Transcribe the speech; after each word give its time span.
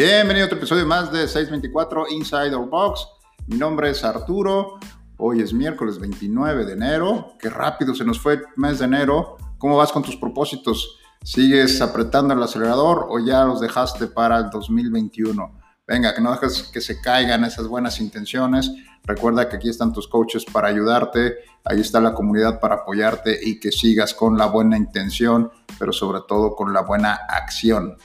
Bienvenido 0.00 0.44
a 0.44 0.46
otro 0.46 0.58
episodio 0.58 0.86
más 0.86 1.10
de 1.10 1.26
624 1.26 2.06
Inside 2.10 2.54
Our 2.54 2.70
Box. 2.70 3.04
Mi 3.48 3.56
nombre 3.58 3.90
es 3.90 4.04
Arturo. 4.04 4.78
Hoy 5.16 5.40
es 5.40 5.52
miércoles 5.52 5.98
29 5.98 6.66
de 6.66 6.74
enero. 6.74 7.32
Qué 7.36 7.50
rápido 7.50 7.92
se 7.96 8.04
nos 8.04 8.20
fue 8.20 8.34
el 8.34 8.42
mes 8.54 8.78
de 8.78 8.84
enero. 8.84 9.38
¿Cómo 9.58 9.76
vas 9.76 9.90
con 9.90 10.04
tus 10.04 10.14
propósitos? 10.14 11.00
¿Sigues 11.24 11.80
apretando 11.80 12.32
el 12.32 12.40
acelerador 12.40 13.08
o 13.10 13.18
ya 13.18 13.42
los 13.42 13.60
dejaste 13.60 14.06
para 14.06 14.38
el 14.38 14.50
2021? 14.50 15.58
Venga, 15.84 16.14
que 16.14 16.20
no 16.20 16.30
dejes 16.30 16.70
que 16.72 16.80
se 16.80 17.00
caigan 17.00 17.42
esas 17.42 17.66
buenas 17.66 17.98
intenciones. 18.00 18.70
Recuerda 19.02 19.48
que 19.48 19.56
aquí 19.56 19.68
están 19.68 19.92
tus 19.92 20.06
coaches 20.06 20.44
para 20.44 20.68
ayudarte. 20.68 21.38
Ahí 21.64 21.80
está 21.80 22.00
la 22.00 22.14
comunidad 22.14 22.60
para 22.60 22.76
apoyarte 22.76 23.36
y 23.42 23.58
que 23.58 23.72
sigas 23.72 24.14
con 24.14 24.38
la 24.38 24.46
buena 24.46 24.76
intención, 24.76 25.50
pero 25.76 25.92
sobre 25.92 26.20
todo 26.28 26.54
con 26.54 26.72
la 26.72 26.82
buena 26.82 27.14
acción. 27.14 27.96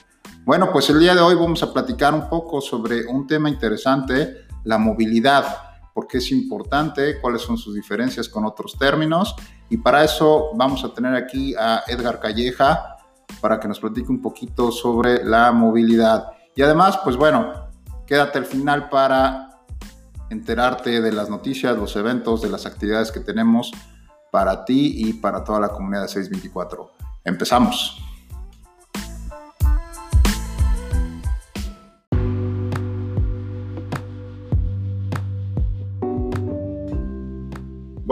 Bueno, 0.45 0.73
pues 0.73 0.89
el 0.89 0.99
día 0.99 1.15
de 1.15 1.21
hoy 1.21 1.35
vamos 1.35 1.63
a 1.63 1.71
platicar 1.71 2.13
un 2.13 2.27
poco 2.27 2.59
sobre 2.59 3.05
un 3.05 3.25
tema 3.25 3.47
interesante, 3.47 4.45
la 4.65 4.77
movilidad, 4.77 5.45
por 5.93 6.05
qué 6.05 6.17
es 6.17 6.31
importante, 6.33 7.21
cuáles 7.21 7.43
son 7.43 7.57
sus 7.57 7.73
diferencias 7.73 8.27
con 8.27 8.43
otros 8.43 8.77
términos. 8.77 9.37
Y 9.69 9.77
para 9.77 10.03
eso 10.03 10.49
vamos 10.55 10.83
a 10.83 10.93
tener 10.93 11.15
aquí 11.15 11.55
a 11.55 11.83
Edgar 11.87 12.19
Calleja 12.19 12.97
para 13.39 13.57
que 13.57 13.69
nos 13.69 13.79
platique 13.79 14.11
un 14.11 14.21
poquito 14.21 14.69
sobre 14.69 15.23
la 15.23 15.53
movilidad. 15.53 16.31
Y 16.57 16.61
además, 16.61 16.99
pues 17.05 17.15
bueno, 17.15 17.69
quédate 18.05 18.37
al 18.37 18.45
final 18.45 18.89
para 18.89 19.61
enterarte 20.29 20.99
de 20.99 21.11
las 21.13 21.29
noticias, 21.29 21.77
los 21.77 21.95
eventos, 21.95 22.41
de 22.41 22.49
las 22.49 22.65
actividades 22.65 23.13
que 23.13 23.21
tenemos 23.21 23.71
para 24.29 24.65
ti 24.65 25.07
y 25.07 25.13
para 25.13 25.41
toda 25.45 25.61
la 25.61 25.69
comunidad 25.69 26.01
de 26.01 26.09
624. 26.09 26.91
Empezamos. 27.23 28.12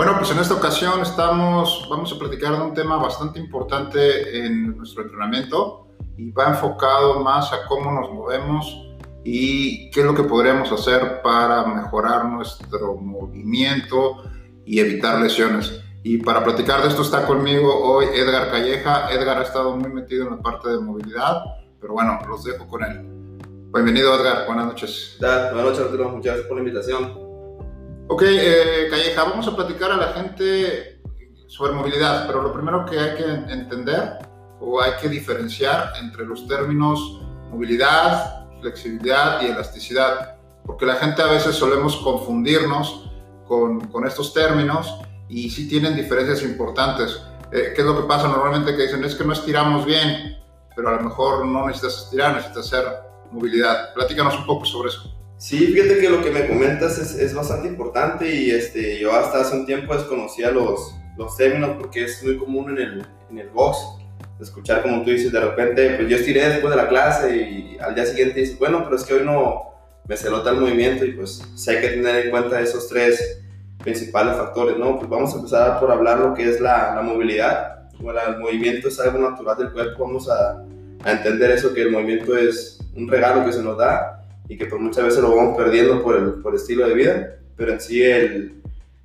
Bueno, 0.03 0.17
pues 0.17 0.31
en 0.31 0.39
esta 0.39 0.55
ocasión 0.55 0.99
estamos, 1.01 1.85
vamos 1.87 2.11
a 2.11 2.17
platicar 2.17 2.53
de 2.57 2.63
un 2.63 2.73
tema 2.73 2.97
bastante 2.97 3.37
importante 3.37 4.35
en 4.43 4.75
nuestro 4.75 5.03
entrenamiento 5.03 5.89
y 6.17 6.31
va 6.31 6.47
enfocado 6.47 7.19
más 7.19 7.53
a 7.53 7.67
cómo 7.67 7.91
nos 7.91 8.11
movemos 8.11 8.65
y 9.23 9.91
qué 9.91 9.99
es 9.99 10.05
lo 10.07 10.15
que 10.15 10.23
podríamos 10.23 10.71
hacer 10.71 11.21
para 11.21 11.67
mejorar 11.67 12.25
nuestro 12.25 12.95
movimiento 12.95 14.23
y 14.65 14.79
evitar 14.79 15.21
lesiones. 15.21 15.79
Y 16.01 16.17
para 16.17 16.43
platicar 16.43 16.81
de 16.81 16.87
esto 16.87 17.03
está 17.03 17.27
conmigo 17.27 17.71
hoy 17.71 18.05
Edgar 18.11 18.49
Calleja. 18.49 19.11
Edgar 19.11 19.37
ha 19.37 19.43
estado 19.43 19.77
muy 19.77 19.93
metido 19.93 20.23
en 20.23 20.37
la 20.37 20.41
parte 20.41 20.67
de 20.69 20.79
movilidad, 20.79 21.43
pero 21.79 21.93
bueno, 21.93 22.17
los 22.27 22.43
dejo 22.43 22.67
con 22.67 22.83
él. 22.83 23.37
Bienvenido 23.71 24.15
Edgar, 24.15 24.47
buenas 24.47 24.65
noches. 24.65 25.17
Buenas 25.19 25.53
noches 25.53 25.79
Arturo, 25.79 26.05
muchas 26.09 26.23
gracias 26.23 26.47
por 26.47 26.57
la 26.57 26.63
invitación. 26.63 27.30
Ok, 28.13 28.23
eh, 28.27 28.87
Calleja, 28.89 29.23
vamos 29.23 29.47
a 29.47 29.55
platicar 29.55 29.89
a 29.89 29.95
la 29.95 30.07
gente 30.07 31.01
sobre 31.47 31.71
movilidad, 31.71 32.27
pero 32.27 32.41
lo 32.41 32.51
primero 32.51 32.85
que 32.85 32.99
hay 32.99 33.15
que 33.15 33.23
entender 33.23 34.17
o 34.59 34.81
hay 34.81 34.91
que 35.01 35.07
diferenciar 35.07 35.93
entre 35.97 36.25
los 36.25 36.45
términos 36.45 37.21
movilidad, 37.49 38.49
flexibilidad 38.59 39.41
y 39.41 39.45
elasticidad, 39.45 40.35
porque 40.65 40.85
la 40.85 40.95
gente 40.95 41.21
a 41.21 41.27
veces 41.27 41.55
solemos 41.55 41.95
confundirnos 41.95 43.09
con, 43.47 43.79
con 43.87 44.05
estos 44.05 44.33
términos 44.33 44.93
y 45.29 45.49
sí 45.49 45.69
tienen 45.69 45.95
diferencias 45.95 46.43
importantes. 46.43 47.17
Eh, 47.53 47.71
¿Qué 47.73 47.79
es 47.79 47.87
lo 47.87 47.95
que 47.95 48.07
pasa 48.09 48.27
normalmente? 48.27 48.75
Que 48.75 48.87
dicen, 48.87 49.05
es 49.05 49.15
que 49.15 49.23
no 49.23 49.31
estiramos 49.31 49.85
bien, 49.85 50.37
pero 50.75 50.89
a 50.89 50.97
lo 50.97 51.03
mejor 51.03 51.45
no 51.45 51.65
necesitas 51.65 52.03
estirar, 52.03 52.35
necesitas 52.35 52.67
hacer 52.67 52.85
movilidad. 53.31 53.93
Platícanos 53.93 54.37
un 54.37 54.45
poco 54.45 54.65
sobre 54.65 54.89
eso. 54.89 55.20
Sí, 55.41 55.57
fíjate 55.57 55.97
que 55.97 56.07
lo 56.07 56.21
que 56.21 56.29
me 56.29 56.47
comentas 56.47 56.99
es, 56.99 57.15
es, 57.15 57.33
bastante 57.33 57.67
importante 57.67 58.31
y 58.31 58.51
este, 58.51 58.99
yo 58.99 59.11
hasta 59.11 59.41
hace 59.41 59.55
un 59.55 59.65
tiempo 59.65 59.95
desconocía 59.95 60.51
los, 60.51 60.95
los 61.17 61.35
términos 61.35 61.77
porque 61.79 62.03
es 62.03 62.23
muy 62.23 62.37
común 62.37 62.69
en 62.69 62.77
el, 62.77 63.05
en 63.31 63.39
el 63.39 63.49
box 63.49 63.79
escuchar 64.39 64.83
como 64.83 65.01
tú 65.01 65.09
dices, 65.09 65.31
de 65.31 65.39
repente, 65.39 65.95
pues 65.95 66.09
yo 66.09 66.17
estiré 66.17 66.47
después 66.47 66.69
de 66.69 66.77
la 66.77 66.87
clase 66.87 67.35
y 67.35 67.77
al 67.79 67.95
día 67.95 68.05
siguiente 68.05 68.39
dices, 68.39 68.59
bueno, 68.59 68.83
pero 68.83 68.95
es 68.95 69.03
que 69.03 69.15
hoy 69.15 69.25
no 69.25 69.63
me 70.07 70.15
celota 70.15 70.51
el 70.51 70.57
movimiento 70.57 71.05
y 71.05 71.13
pues 71.13 71.41
sí 71.55 71.71
hay 71.71 71.81
que 71.81 71.89
tener 71.89 72.25
en 72.27 72.29
cuenta 72.29 72.61
esos 72.61 72.87
tres 72.87 73.41
principales 73.79 74.37
factores, 74.37 74.77
¿no? 74.77 74.99
Pues 74.99 75.09
vamos 75.09 75.33
a 75.33 75.37
empezar 75.37 75.79
por 75.79 75.89
hablar 75.91 76.19
lo 76.19 76.35
que 76.35 76.47
es 76.47 76.61
la, 76.61 76.93
la 76.93 77.01
movilidad. 77.01 77.89
Bueno, 77.99 78.19
el 78.27 78.37
movimiento 78.37 78.89
es 78.89 78.99
algo 78.99 79.17
natural 79.27 79.57
del 79.57 79.71
cuerpo, 79.71 80.05
vamos 80.05 80.29
a, 80.29 80.63
a 81.03 81.11
entender 81.11 81.49
eso, 81.49 81.73
que 81.73 81.81
el 81.81 81.89
movimiento 81.89 82.37
es 82.37 82.79
un 82.95 83.07
regalo 83.07 83.43
que 83.43 83.53
se 83.53 83.63
nos 83.63 83.75
da 83.75 84.20
y 84.51 84.57
que 84.57 84.65
por 84.65 84.79
muchas 84.79 85.05
veces 85.05 85.21
lo 85.21 85.33
vamos 85.33 85.55
perdiendo 85.55 86.03
por 86.03 86.17
el, 86.17 86.33
por 86.41 86.53
estilo 86.53 86.85
de 86.85 86.93
vida, 86.93 87.37
pero 87.55 87.71
en 87.71 87.79
sí 87.79 88.03
el, 88.03 88.61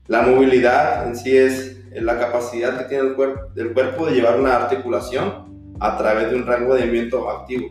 la 0.09 0.23
movilidad 0.23 1.07
en 1.07 1.15
sí 1.15 1.37
es 1.37 1.77
la 1.93 2.19
capacidad 2.19 2.77
que 2.77 2.87
tiene 2.87 3.11
el, 3.11 3.15
cuerpo 3.15 3.43
del 3.55 3.73
cuerpo 3.73 4.07
de 4.07 4.17
llevar 4.17 4.41
una 4.41 4.57
articulación 4.57 5.77
a 5.79 5.97
través 5.97 6.33
de 6.33 6.37
un 6.37 6.47
rango 6.49 6.75
de 6.75 6.81
movimiento 6.81 7.31
activo. 7.31 7.69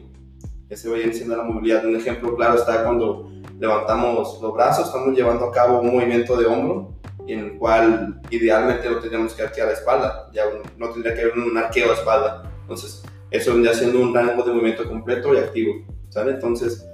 Ese 0.70 0.90
viene 0.90 1.12
siendo 1.12 1.36
la 1.36 1.44
movilidad. 1.44 1.86
Un 1.86 1.98
ejemplo 1.98 2.34
claro 2.38 2.56
está 2.56 2.82
cuando 2.82 3.30
levantamos 3.60 4.40
los 4.42 4.54
brazos, 4.54 4.88
estamos 4.88 5.14
llevando 5.14 5.44
a 5.44 5.52
cabo 5.52 5.82
un 5.82 5.94
movimiento 5.94 6.38
de 6.38 6.46
hombro 6.46 6.94
en 7.28 7.40
el 7.40 7.58
cual 7.58 8.22
idealmente 8.30 8.90
no 8.90 9.00
tendríamos 9.00 9.34
que 9.34 9.44
arquear 9.44 9.68
la 9.68 9.74
espalda, 9.74 10.30
ya 10.32 10.46
no 10.78 10.90
tendría 10.92 11.14
que 11.14 11.24
haber 11.24 11.38
un 11.38 11.58
arqueo 11.58 11.90
de 11.90 11.96
espalda. 11.96 12.50
Entonces, 12.62 13.04
eso 13.32 13.52
vendría 13.52 13.74
siendo 13.74 14.00
un 14.00 14.16
rango 14.16 14.44
de 14.44 14.54
movimiento 14.54 14.88
completo 14.88 15.34
y 15.34 15.40
activo, 15.40 15.74
¿sale? 16.10 16.32
Entonces, 16.32 16.88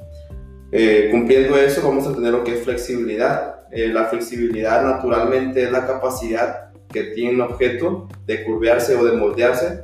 eh, 0.72 1.10
cumpliendo 1.12 1.58
eso, 1.58 1.82
vamos 1.86 2.08
a 2.08 2.14
tener 2.14 2.32
lo 2.32 2.44
que 2.44 2.54
es 2.54 2.64
flexibilidad. 2.64 3.66
Eh, 3.72 3.90
la 3.90 4.06
flexibilidad 4.06 4.84
naturalmente 4.84 5.64
es 5.64 5.72
la 5.72 5.86
capacidad 5.86 6.72
que 6.88 7.04
tiene 7.06 7.36
un 7.36 7.42
objeto 7.42 8.08
de 8.26 8.44
curvearse 8.44 8.96
o 8.96 9.04
de 9.04 9.18
moldearse. 9.18 9.84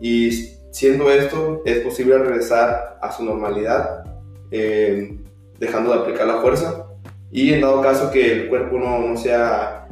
Y 0.00 0.30
siendo 0.70 1.10
esto 1.10 1.62
es 1.64 1.80
posible 1.80 2.18
regresar 2.18 2.98
a 3.00 3.10
su 3.10 3.24
normalidad 3.24 4.04
eh, 4.50 5.18
dejando 5.58 5.92
de 5.92 6.00
aplicar 6.00 6.26
la 6.26 6.40
fuerza. 6.40 6.86
Y 7.32 7.52
en 7.52 7.62
dado 7.62 7.82
caso 7.82 8.10
que 8.10 8.32
el 8.32 8.48
cuerpo 8.48 8.78
no, 8.78 9.16
sea 9.16 9.88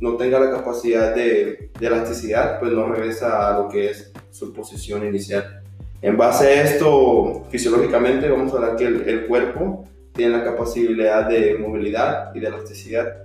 no 0.00 0.16
tenga 0.16 0.38
la 0.38 0.50
capacidad 0.50 1.14
de, 1.14 1.70
de 1.78 1.86
elasticidad 1.86 2.58
pues 2.60 2.72
no 2.72 2.86
regresa 2.86 3.48
a 3.48 3.58
lo 3.58 3.68
que 3.68 3.90
es 3.90 4.12
su 4.30 4.52
posición 4.52 5.06
inicial 5.06 5.65
en 6.06 6.16
base 6.16 6.46
a 6.46 6.62
esto, 6.62 7.46
fisiológicamente, 7.50 8.30
vamos 8.30 8.52
a 8.52 8.56
hablar 8.58 8.76
que 8.76 8.86
el, 8.86 9.26
cuerpo 9.26 9.88
tiene 10.12 10.38
la 10.38 10.44
capacidad 10.44 11.28
de 11.28 11.58
movilidad 11.58 12.32
y 12.32 12.38
de 12.38 12.46
elasticidad, 12.46 13.24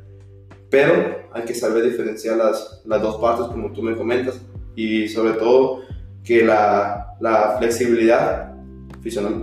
pero 0.68 1.28
hay 1.31 1.44
que 1.44 1.53
saber 1.53 1.84
diferenciar 1.84 2.38
las, 2.38 2.81
las 2.86 3.00
dos 3.00 3.22
partes, 3.22 3.46
como 3.46 3.72
tú 3.72 3.84
me 3.84 3.96
comentas, 3.96 4.42
y 4.75 5.08
sobre 5.09 5.34
todo 5.34 5.81
que 6.24 6.44
la, 6.44 7.16
la 7.19 7.58
flexibilidad 7.59 8.56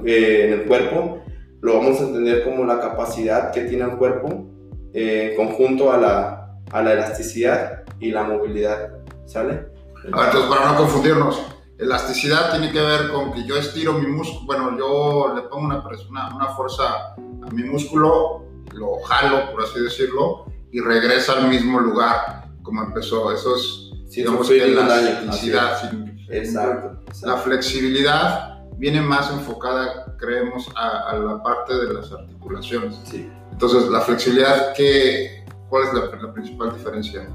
eh, 0.04 0.44
en 0.46 0.52
el 0.54 0.64
cuerpo 0.64 1.22
lo 1.60 1.74
vamos 1.74 2.00
a 2.00 2.06
entender 2.06 2.42
como 2.42 2.64
la 2.64 2.80
capacidad 2.80 3.52
que 3.52 3.60
tiene 3.66 3.84
el 3.84 3.92
cuerpo 3.98 4.48
eh, 4.92 5.34
conjunto 5.36 5.92
a 5.92 5.96
la, 5.96 6.58
a 6.72 6.82
la 6.82 6.92
elasticidad 6.92 7.84
y 8.00 8.10
la 8.10 8.24
movilidad. 8.24 8.94
¿Sale? 9.26 9.60
entonces, 10.04 10.42
para 10.48 10.72
no 10.72 10.78
confundirnos, 10.78 11.57
Elasticidad 11.78 12.50
tiene 12.50 12.72
que 12.72 12.80
ver 12.80 13.12
con 13.12 13.32
que 13.32 13.44
yo 13.44 13.56
estiro 13.56 13.92
mi 13.92 14.08
músculo, 14.08 14.46
bueno, 14.46 14.76
yo 14.76 15.32
le 15.36 15.42
pongo 15.42 15.66
una, 15.66 15.84
una, 16.10 16.34
una 16.34 16.46
fuerza 16.48 17.14
a 17.14 17.50
mi 17.52 17.62
músculo, 17.62 18.44
lo 18.72 19.00
jalo, 19.04 19.52
por 19.52 19.62
así 19.62 19.80
decirlo, 19.80 20.46
y 20.72 20.80
regresa 20.80 21.34
al 21.34 21.48
mismo 21.48 21.78
lugar 21.78 22.50
como 22.62 22.82
empezó. 22.82 23.32
Eso 23.32 23.54
es, 23.54 23.90
sí, 24.08 24.22
digamos, 24.22 24.48
que 24.48 24.66
la 24.66 25.00
elasticidad. 25.00 25.90
Exacto, 26.30 27.00
La 27.22 27.36
flexibilidad 27.36 28.58
viene 28.76 29.00
más 29.00 29.30
enfocada, 29.30 30.16
creemos, 30.18 30.68
a, 30.74 31.16
la 31.16 31.42
parte 31.42 31.74
de 31.74 31.94
las 31.94 32.12
articulaciones. 32.12 32.98
Sí. 33.04 33.30
Entonces, 33.52 33.88
la 33.88 34.00
flexibilidad, 34.00 34.74
¿qué, 34.74 35.44
¿cuál 35.68 35.84
es 35.84 35.94
la, 35.94 36.26
la 36.26 36.32
principal 36.32 36.72
diferencia? 36.74 37.28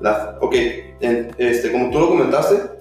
La, 0.00 0.38
ok, 0.40 0.54
este, 1.00 1.70
como 1.70 1.90
tú 1.90 2.00
lo 2.00 2.08
comentaste, 2.08 2.79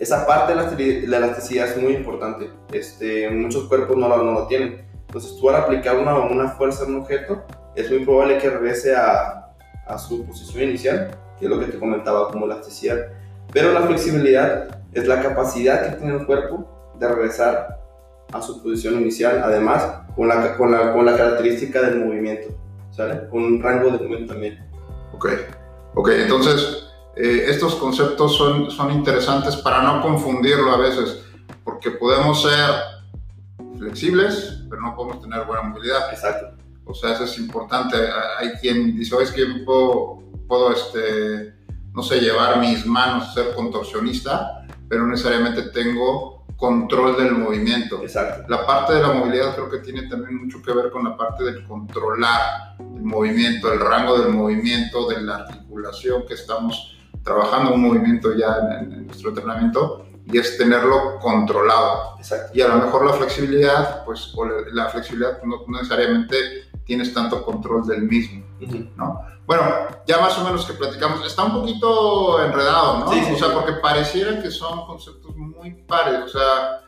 esa 0.00 0.26
parte 0.26 0.54
de 0.54 1.06
la 1.06 1.18
elasticidad 1.18 1.68
es 1.68 1.76
muy 1.76 1.92
importante. 1.92 2.50
Este, 2.72 3.28
muchos 3.30 3.68
cuerpos 3.68 3.96
no 3.98 4.08
lo, 4.08 4.24
no 4.24 4.32
lo 4.32 4.46
tienen. 4.46 4.86
Entonces, 5.06 5.36
tú 5.38 5.50
al 5.50 5.56
aplicar 5.56 5.98
una, 5.98 6.18
una 6.18 6.48
fuerza 6.52 6.84
en 6.84 6.94
un 6.94 7.02
objeto, 7.02 7.44
es 7.76 7.90
muy 7.90 8.04
probable 8.04 8.38
que 8.38 8.48
regrese 8.48 8.96
a, 8.96 9.52
a 9.86 9.98
su 9.98 10.24
posición 10.24 10.70
inicial, 10.70 11.10
que 11.38 11.44
es 11.44 11.50
lo 11.50 11.60
que 11.60 11.66
te 11.66 11.78
comentaba 11.78 12.30
como 12.30 12.46
elasticidad. 12.46 12.98
Pero 13.52 13.72
la 13.72 13.82
flexibilidad 13.82 14.80
es 14.92 15.06
la 15.06 15.20
capacidad 15.22 15.90
que 15.90 15.96
tiene 15.96 16.14
el 16.14 16.26
cuerpo 16.26 16.94
de 16.98 17.06
regresar 17.06 17.78
a 18.32 18.40
su 18.40 18.62
posición 18.62 18.94
inicial, 19.00 19.42
además 19.44 19.86
con 20.16 20.28
la, 20.28 20.56
con 20.56 20.70
la, 20.70 20.92
con 20.94 21.04
la 21.04 21.16
característica 21.16 21.82
del 21.82 22.04
movimiento, 22.04 22.48
¿sale? 22.90 23.28
Con 23.28 23.44
un 23.44 23.62
rango 23.62 23.90
de 23.90 23.98
movimiento 23.98 24.32
también. 24.32 24.66
Ok, 25.12 25.28
ok, 25.94 26.08
entonces 26.22 26.89
eh, 27.16 27.46
estos 27.48 27.74
conceptos 27.76 28.36
son, 28.36 28.70
son 28.70 28.92
interesantes 28.92 29.56
para 29.56 29.82
no 29.82 30.00
confundirlo 30.00 30.72
a 30.72 30.78
veces, 30.78 31.22
porque 31.64 31.90
podemos 31.90 32.42
ser 32.42 32.70
flexibles, 33.78 34.62
pero 34.68 34.82
no 34.82 34.94
podemos 34.94 35.20
tener 35.22 35.44
buena 35.44 35.62
movilidad. 35.62 36.12
Exacto. 36.12 36.56
O 36.84 36.94
sea, 36.94 37.12
eso 37.12 37.24
es 37.24 37.38
importante. 37.38 37.96
Hay 38.38 38.52
quien 38.60 38.96
dice, 38.96 39.14
oye, 39.14 39.24
es 39.24 39.32
que 39.32 39.40
yo 39.40 39.64
puedo, 39.64 40.22
puedo 40.46 40.72
este, 40.72 41.54
no 41.94 42.02
sé, 42.02 42.20
llevar 42.20 42.58
mis 42.58 42.86
manos 42.86 43.32
ser 43.34 43.54
contorsionista, 43.54 44.66
pero 44.88 45.06
necesariamente 45.06 45.62
tengo 45.70 46.44
control 46.56 47.16
del 47.16 47.32
movimiento. 47.32 48.02
Exacto. 48.02 48.44
La 48.48 48.66
parte 48.66 48.94
de 48.94 49.00
la 49.00 49.12
movilidad 49.12 49.54
creo 49.54 49.70
que 49.70 49.78
tiene 49.78 50.08
también 50.08 50.36
mucho 50.42 50.60
que 50.62 50.72
ver 50.72 50.90
con 50.90 51.04
la 51.04 51.16
parte 51.16 51.42
del 51.42 51.64
controlar 51.64 52.76
el 52.78 53.02
movimiento, 53.02 53.72
el 53.72 53.80
rango 53.80 54.18
del 54.18 54.32
movimiento, 54.32 55.08
de 55.08 55.22
la 55.22 55.36
articulación 55.36 56.26
que 56.26 56.34
estamos 56.34 56.98
trabajando, 57.22 57.74
un 57.74 57.82
movimiento 57.82 58.34
ya 58.34 58.56
en, 58.80 58.92
en 58.92 59.06
nuestro 59.06 59.30
entrenamiento, 59.30 60.06
y 60.26 60.38
es 60.38 60.56
tenerlo 60.56 61.18
controlado. 61.20 62.16
Exacto. 62.18 62.52
Y 62.54 62.60
a 62.60 62.68
lo 62.68 62.76
mejor 62.76 63.04
la 63.04 63.12
flexibilidad, 63.14 64.04
pues 64.04 64.32
o 64.36 64.44
la- 64.72 64.88
flexibilidad 64.88 65.42
no 65.42 65.62
no 65.66 65.78
necesariamente 65.78 66.36
tienes 66.84 67.12
tanto 67.12 67.44
control 67.44 67.86
del 67.86 68.02
mismo, 68.02 68.44
Ujú. 68.60 68.88
¿no? 68.96 69.20
Bueno, 69.46 69.64
ya 70.06 70.18
más 70.20 70.38
o 70.38 70.44
menos 70.44 70.64
que 70.64 70.74
platicamos, 70.74 71.26
está 71.26 71.44
un 71.44 71.52
poquito 71.54 72.40
enredado, 72.44 73.00
¿no? 73.00 73.12
Sí, 73.12 73.20
sí, 73.24 73.32
o 73.32 73.36
sea, 73.36 73.48
sí. 73.48 73.54
porque 73.54 73.72
pareciera 73.74 74.40
que 74.40 74.50
son 74.50 74.86
conceptos 74.86 75.36
muy 75.36 75.72
pares, 75.88 76.20
o 76.24 76.28
sea, 76.28 76.82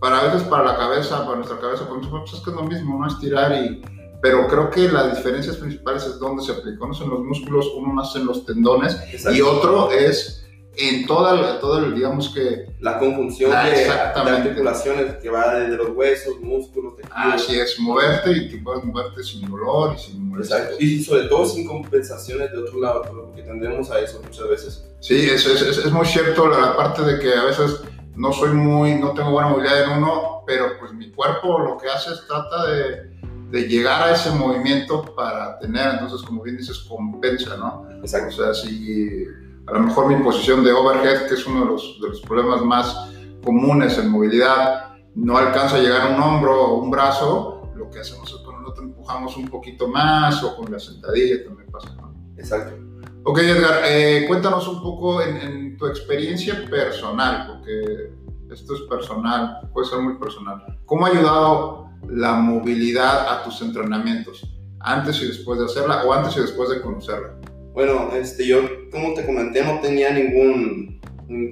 para 0.00 0.20
a 0.20 0.24
veces 0.24 0.42
para 0.44 0.64
la 0.64 0.76
cabeza, 0.76 1.24
para 1.24 1.36
nuestra 1.36 1.58
cabeza, 1.58 1.86
pues 1.88 2.06
pues, 2.06 2.32
es 2.32 2.40
que 2.40 2.50
es 2.50 2.56
lo 2.56 2.62
mismo, 2.62 2.98
¿no? 2.98 3.06
Estirar 3.06 3.52
y... 3.52 3.82
Pero 4.24 4.48
creo 4.48 4.70
que 4.70 4.88
las 4.88 5.14
diferencias 5.14 5.56
principales 5.58 6.02
es 6.04 6.18
dónde 6.18 6.42
se 6.42 6.52
aplica. 6.52 6.82
Uno 6.82 6.94
es 6.94 7.00
en 7.02 7.10
los 7.10 7.20
músculos, 7.20 7.66
uno 7.76 7.92
más 7.92 8.16
en 8.16 8.24
los 8.24 8.46
tendones 8.46 8.96
Exacto. 9.12 9.36
y 9.36 9.42
otro 9.42 9.90
es 9.90 10.40
en 10.76 11.04
toda, 11.06 11.34
la- 11.34 11.60
todo 11.60 11.76
el, 11.84 11.94
digamos 11.94 12.30
que, 12.34 12.64
La 12.80 12.98
conjunción 12.98 13.52
Ah, 13.54 13.66
de, 13.68 13.84
articulaciones 13.86 15.16
que 15.16 15.28
va 15.28 15.54
desde 15.56 15.76
los 15.76 15.90
huesos, 15.90 16.40
músculos, 16.40 16.96
tejidos. 16.96 17.34
así 17.34 17.60
es, 17.60 17.78
moverte 17.78 18.30
y 18.32 18.48
que 18.48 18.56
puedas 18.56 18.82
moverte 18.82 19.22
sin 19.22 19.42
dolor 19.50 19.94
y 19.94 19.98
sin 20.00 20.26
molestias. 20.26 20.58
Exacto. 20.60 20.82
Y 20.82 21.04
sobre 21.04 21.24
todo 21.24 21.44
sin 21.44 21.66
compensaciones 21.66 22.50
de 22.50 22.58
otro 22.58 22.80
lado, 22.80 23.02
porque 23.02 23.42
tendemos 23.42 23.90
a 23.90 24.00
eso 24.00 24.22
muchas 24.24 24.48
veces. 24.48 24.84
Sí, 25.00 25.28
es, 25.28 25.44
es, 25.46 25.60
es, 25.60 25.78
es 25.84 25.92
muy 25.92 26.06
cierto 26.06 26.48
la, 26.48 26.58
la 26.60 26.76
parte 26.76 27.02
de 27.02 27.18
que 27.20 27.30
a 27.34 27.44
veces 27.44 27.82
no 28.16 28.32
soy 28.32 28.52
muy, 28.52 28.94
no 28.94 29.12
tengo 29.12 29.32
buena 29.32 29.50
movilidad 29.50 29.84
en 29.84 29.98
uno, 29.98 30.42
pero 30.46 30.78
pues 30.80 30.94
mi 30.94 31.10
cuerpo 31.12 31.58
lo 31.58 31.76
que 31.76 31.88
hace 31.88 32.10
es 32.14 32.26
trata 32.26 32.66
de, 32.66 33.14
de 33.54 33.68
llegar 33.68 34.02
a 34.02 34.12
ese 34.12 34.30
movimiento 34.30 35.14
para 35.14 35.56
tener, 35.60 35.94
entonces 35.94 36.22
como 36.22 36.42
bien 36.42 36.56
dices, 36.56 36.76
compensa, 36.88 37.56
¿no? 37.56 37.82
O 37.82 38.00
Exacto. 38.00 38.32
sea, 38.32 38.52
si 38.52 39.24
a 39.68 39.72
lo 39.74 39.78
mejor 39.78 40.08
mi 40.08 40.16
posición 40.24 40.64
de 40.64 40.72
overhead, 40.72 41.28
que 41.28 41.34
es 41.34 41.46
uno 41.46 41.60
de 41.60 41.66
los, 41.66 42.00
de 42.02 42.08
los 42.08 42.20
problemas 42.22 42.62
más 42.62 43.12
comunes 43.44 43.96
en 43.96 44.08
movilidad, 44.08 44.96
no 45.14 45.36
alcanza 45.36 45.76
a 45.76 45.78
llegar 45.78 46.00
a 46.00 46.16
un 46.16 46.20
hombro 46.20 46.64
o 46.64 46.82
un 46.82 46.90
brazo, 46.90 47.70
lo 47.76 47.88
que 47.90 48.00
hacemos 48.00 48.28
es 48.28 48.38
con 48.44 48.56
el 48.56 48.66
otro 48.66 48.82
empujamos 48.82 49.36
un 49.36 49.46
poquito 49.46 49.86
más 49.86 50.42
o 50.42 50.56
con 50.56 50.72
la 50.72 50.80
sentadilla 50.80 51.44
también 51.44 51.70
pasa, 51.70 51.94
¿no? 51.94 52.12
Exacto. 52.36 52.74
Ok, 53.22 53.38
Edgar, 53.38 53.82
eh, 53.86 54.24
cuéntanos 54.26 54.66
un 54.66 54.82
poco 54.82 55.22
en, 55.22 55.36
en 55.36 55.76
tu 55.76 55.86
experiencia 55.86 56.68
personal, 56.68 57.46
porque 57.46 58.10
esto 58.50 58.74
es 58.74 58.80
personal, 58.90 59.60
puede 59.72 59.86
ser 59.86 60.00
muy 60.00 60.14
personal. 60.18 60.80
¿Cómo 60.86 61.06
ha 61.06 61.10
ayudado 61.10 61.83
la 62.08 62.34
movilidad 62.34 63.28
a 63.28 63.42
tus 63.44 63.60
entrenamientos? 63.62 64.46
Antes 64.80 65.22
y 65.22 65.28
después 65.28 65.58
de 65.58 65.66
hacerla 65.66 66.04
o 66.04 66.12
antes 66.12 66.36
y 66.36 66.40
después 66.40 66.68
de 66.70 66.80
conocerla. 66.80 67.34
Bueno, 67.74 68.10
este, 68.14 68.46
yo, 68.46 68.60
como 68.90 69.14
te 69.14 69.26
comenté, 69.26 69.62
no 69.64 69.80
tenía 69.80 70.10
ningún, 70.10 71.00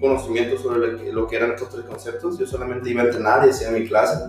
conocimiento 0.00 0.56
sobre 0.58 1.12
lo 1.12 1.26
que, 1.26 1.36
eran 1.36 1.52
estos 1.52 1.70
tres 1.70 1.84
conceptos. 1.84 2.38
Yo 2.38 2.46
solamente 2.46 2.90
iba 2.90 3.02
a 3.02 3.06
entrenar 3.06 3.46
y 3.46 3.50
hacía 3.50 3.70
mi 3.70 3.86
clase. 3.86 4.28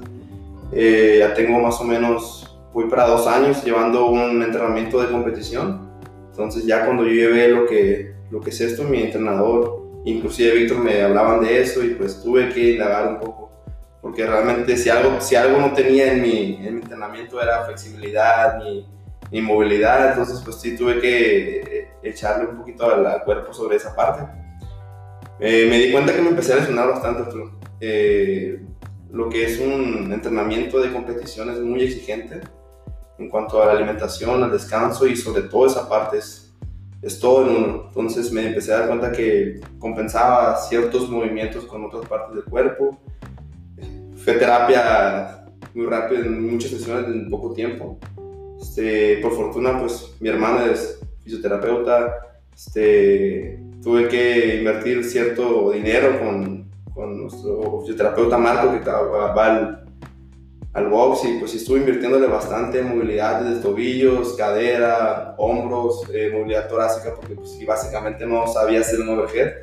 Eh, 0.72 1.18
ya 1.20 1.34
tengo 1.36 1.60
más 1.60 1.80
o 1.80 1.84
menos, 1.84 2.58
voy 2.74 2.90
para 2.90 3.08
dos 3.08 3.28
años 3.28 3.64
llevando 3.64 4.08
un 4.08 4.42
entrenamiento 4.42 5.00
de 5.02 5.12
competición. 5.12 5.88
Entonces 6.32 6.66
ya 6.66 6.86
cuando 6.86 7.04
yo 7.04 7.12
llevé 7.12 7.50
lo 7.50 7.68
que, 7.68 8.16
lo 8.32 8.40
que 8.40 8.50
es 8.50 8.60
esto, 8.60 8.84
mi 8.84 9.04
entrenador, 9.04 9.84
inclusive 10.06 10.56
Víctor, 10.56 10.80
me 10.80 11.04
hablaban 11.04 11.42
de 11.42 11.62
eso 11.62 11.84
y 11.84 11.90
pues 11.90 12.24
tuve 12.24 12.50
que 12.50 12.72
indagar 12.72 13.08
un 13.08 13.20
poco. 13.20 13.52
Porque 14.04 14.28
realmente 14.28 14.78
si 14.78 14.90
algo, 14.90 15.20
si 15.20 15.36
algo 15.36 15.60
no 15.60 15.74
tenía 15.74 16.12
en 16.12 16.22
mi, 16.22 16.58
en 16.58 16.76
mi 16.76 16.82
entrenamiento 16.82 17.42
era 17.42 17.64
flexibilidad 17.64 18.60
ni, 18.60 18.86
ni 19.32 19.42
movilidad, 19.42 20.10
entonces 20.10 20.42
pues 20.44 20.58
sí 20.58 20.78
tuve 20.78 21.00
que 21.00 21.62
eh, 21.62 21.88
echarle 22.04 22.48
un 22.48 22.58
poquito 22.58 22.94
al, 22.94 23.06
al 23.08 23.24
cuerpo 23.24 23.54
sobre 23.54 23.78
esa 23.78 23.96
parte. 23.96 24.24
Eh, 25.40 25.68
me 25.70 25.78
di 25.78 25.92
cuenta 25.92 26.14
que 26.14 26.22
me 26.22 26.30
empecé 26.30 26.54
a 26.54 26.58
lesionar 26.58 26.90
bastante. 26.90 27.24
Eh, 27.80 28.62
lo 29.12 29.30
que 29.30 29.46
es 29.46 29.60
un 29.60 30.12
entrenamiento 30.12 30.80
de 30.82 30.92
competición 30.92 31.50
es 31.50 31.60
muy 31.60 31.84
exigente 31.84 32.42
en 33.18 33.30
cuanto 33.30 33.62
a 33.62 33.68
la 33.68 33.72
alimentación, 33.74 34.44
al 34.44 34.52
descanso 34.52 35.08
y 35.08 35.16
sobre 35.16 35.44
todo 35.44 35.66
esa 35.66 35.88
parte 35.88 36.18
es, 36.18 36.54
es 37.02 37.20
todo 37.20 37.44
en 37.46 37.56
uno. 37.56 37.84
Entonces 37.88 38.32
me 38.32 38.48
empecé 38.48 38.74
a 38.74 38.80
dar 38.80 38.88
cuenta 38.88 39.12
que 39.12 39.62
compensaba 39.80 40.58
ciertos 40.58 41.10
movimientos 41.10 41.66
con 41.66 41.86
otras 41.86 42.06
partes 42.06 42.36
del 42.36 42.46
cuerpo. 42.46 43.00
Fue 44.24 44.36
terapia 44.36 45.44
muy 45.74 45.86
rápido, 45.86 46.24
en 46.24 46.52
muchas 46.52 46.72
sesiones 46.72 47.08
en 47.08 47.30
poco 47.30 47.54
tiempo. 47.54 48.00
Este, 48.62 49.18
por 49.18 49.36
fortuna, 49.36 49.78
pues 49.80 50.16
mi 50.22 50.30
hermana 50.30 50.72
es 50.72 51.00
fisioterapeuta. 51.24 52.20
Este, 52.56 53.60
tuve 53.82 54.08
que 54.08 54.60
invertir 54.60 55.04
cierto 55.04 55.72
dinero 55.72 56.20
con, 56.20 56.72
con 56.94 57.22
nuestro 57.22 57.82
fisioterapeuta 57.82 58.38
Marco, 58.38 58.72
que 58.72 58.90
va, 58.90 59.46
al, 59.46 59.86
al 60.72 60.88
box, 60.88 61.26
y 61.26 61.40
pues 61.40 61.54
estuve 61.56 61.80
invirtiéndole 61.80 62.28
bastante 62.28 62.80
en 62.80 62.96
movilidad 62.96 63.42
desde 63.42 63.62
tobillos, 63.62 64.36
cadera, 64.38 65.36
hombros, 65.38 66.04
eh, 66.14 66.30
movilidad 66.32 66.70
torácica, 66.70 67.14
porque 67.14 67.36
pues, 67.36 67.60
básicamente 67.66 68.26
no 68.26 68.48
sabía 68.48 68.80
hacer 68.80 69.02
un 69.02 69.10
overhead. 69.10 69.56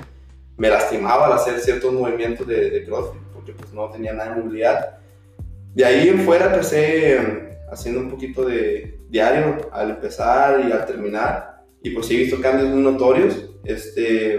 Me 0.58 0.68
lastimaba 0.68 1.28
al 1.28 1.32
hacer 1.32 1.58
ciertos 1.60 1.94
movimientos 1.94 2.46
de, 2.46 2.68
de 2.68 2.84
CrossFit, 2.84 3.29
porque 3.40 3.52
pues 3.52 3.72
no 3.72 3.88
tenía 3.90 4.12
nada 4.12 4.34
de 4.34 4.42
movilidad. 4.42 4.98
De 5.74 5.84
ahí 5.84 6.08
en 6.08 6.20
fuera 6.20 6.46
empecé 6.46 7.14
eh, 7.14 7.58
haciendo 7.70 8.00
un 8.00 8.10
poquito 8.10 8.44
de 8.44 8.98
diario 9.08 9.70
al 9.72 9.90
empezar 9.90 10.64
y 10.66 10.72
al 10.72 10.84
terminar. 10.84 11.62
Y 11.82 11.90
pues 11.90 12.10
he 12.10 12.16
visto 12.16 12.40
cambios 12.40 12.68
muy 12.68 12.82
notorios. 12.82 13.50
Este, 13.64 14.38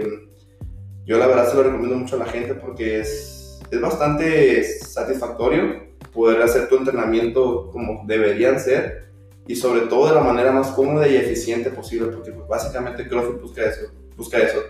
yo 1.04 1.18
la 1.18 1.26
verdad 1.26 1.50
se 1.50 1.56
lo 1.56 1.64
recomiendo 1.64 1.96
mucho 1.96 2.16
a 2.16 2.20
la 2.20 2.26
gente 2.26 2.54
porque 2.54 3.00
es, 3.00 3.60
es 3.70 3.80
bastante 3.80 4.62
satisfactorio 4.62 5.90
poder 6.12 6.42
hacer 6.42 6.68
tu 6.68 6.76
entrenamiento 6.76 7.70
como 7.70 8.04
deberían 8.06 8.60
ser 8.60 9.10
y 9.46 9.56
sobre 9.56 9.82
todo 9.82 10.08
de 10.08 10.14
la 10.14 10.20
manera 10.20 10.52
más 10.52 10.68
cómoda 10.68 11.08
y 11.08 11.16
eficiente 11.16 11.70
posible 11.70 12.08
porque 12.08 12.30
pues, 12.30 12.46
básicamente 12.46 13.08
CrossFit 13.08 13.40
busca 13.40 13.64
eso, 13.64 13.86
busca 14.16 14.38
eso, 14.38 14.60